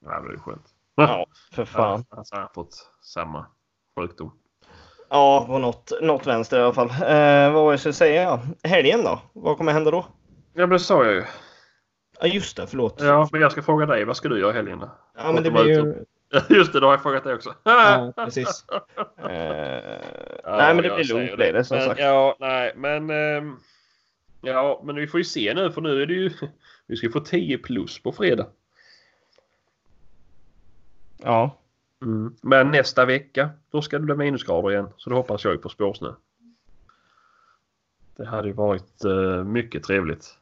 [0.00, 0.66] ja det är skönt.
[0.94, 2.04] Ja, för fan.
[2.10, 3.46] Ja, alltså, jag har fått samma
[4.00, 4.32] sjukdom.
[5.10, 6.90] Ja, på något, något vänster i alla fall.
[6.90, 8.40] Eh, vad var jag skulle säga?
[8.62, 9.20] Helgen då?
[9.32, 10.06] Vad kommer hända då?
[10.54, 11.24] Ja, men det sa jag ju.
[12.20, 12.66] Ja, just det.
[12.66, 13.00] Förlåt.
[13.00, 14.04] Ja, men jag ska fråga dig.
[14.04, 14.90] Vad ska du göra i helgen då?
[15.16, 16.04] Ja, men det blir ju...
[16.48, 17.54] Just det, då har jag frågat dig också.
[17.62, 18.64] Ja, precis.
[19.18, 20.00] Eh,
[20.44, 22.00] nej, men det blir lugnt blir det som men, sagt.
[22.00, 23.10] Ja, nej, men...
[23.10, 23.56] ehm,
[24.40, 26.30] ja, men vi får ju se nu för nu är det ju...
[26.86, 28.46] Vi ska få 10 plus på fredag.
[31.18, 31.58] Ja.
[32.42, 34.88] Men nästa vecka, då ska det bli minusgrader igen.
[34.96, 36.12] Så då hoppas jag på spårsnö.
[38.16, 40.38] Det hade ju varit eh, mycket trevligt.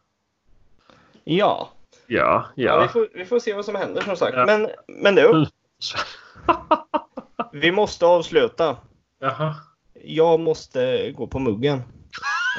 [1.25, 1.71] Ja.
[2.07, 2.65] Ja, ja.
[2.65, 2.83] ja.
[2.83, 4.37] vi, får, vi får se vad som händer som sagt.
[4.37, 4.47] Ja.
[4.47, 5.47] Men, men du,
[7.53, 8.77] vi måste avsluta.
[9.19, 9.55] Jaha.
[10.05, 11.83] Jag måste gå på muggen.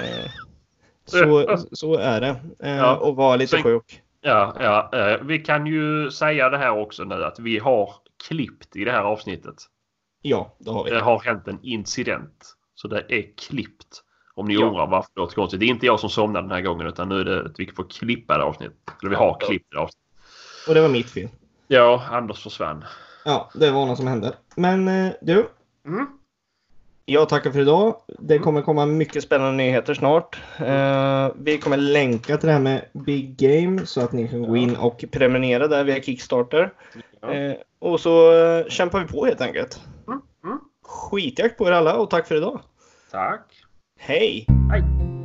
[0.03, 0.31] Eh,
[1.05, 2.35] så, så är det.
[2.59, 2.95] Eh, Ja.
[2.95, 4.01] Och vara lite Sen- sjuk.
[4.21, 5.17] Ja, ja.
[5.21, 7.93] Vi kan ju säga det här också nu att vi har
[8.27, 9.55] klippt i det här avsnittet.
[10.21, 10.89] Ja, det har vi.
[10.89, 12.53] Det har hänt en incident.
[12.75, 14.03] Så det är klippt.
[14.35, 14.65] Om ni Ja.
[14.65, 15.59] undrar varför det låter konstigt.
[15.59, 17.71] Det är inte jag som somnade den här gången utan nu är det att vi
[17.71, 18.77] får klippa det avsnittet.
[19.01, 19.47] Eller vi har Ja.
[19.47, 20.03] klippt det avsnittet.
[20.67, 21.29] Och det var mitt fel.
[21.67, 22.85] Ja, Anders försvann.
[23.25, 24.35] Ja, det var något som hände.
[24.55, 25.49] Men eh, du,
[25.85, 26.07] Mm.
[27.09, 27.95] Jag tackar för idag.
[28.19, 30.37] Det kommer komma mycket spännande nyheter snart.
[30.59, 34.57] Eh, vi kommer länka till det här med Big Game så att ni kan gå
[34.57, 36.73] in och prenumerera där via Kickstarter.
[37.21, 39.81] Eh, och så eh, kämpar vi på helt enkelt.
[40.07, 40.21] Mm.
[40.43, 40.59] Mm.
[40.83, 42.59] Skitjakt på er alla och tack för idag.
[43.11, 43.45] Tack.
[43.99, 44.45] Hej!
[44.71, 45.16] Hej.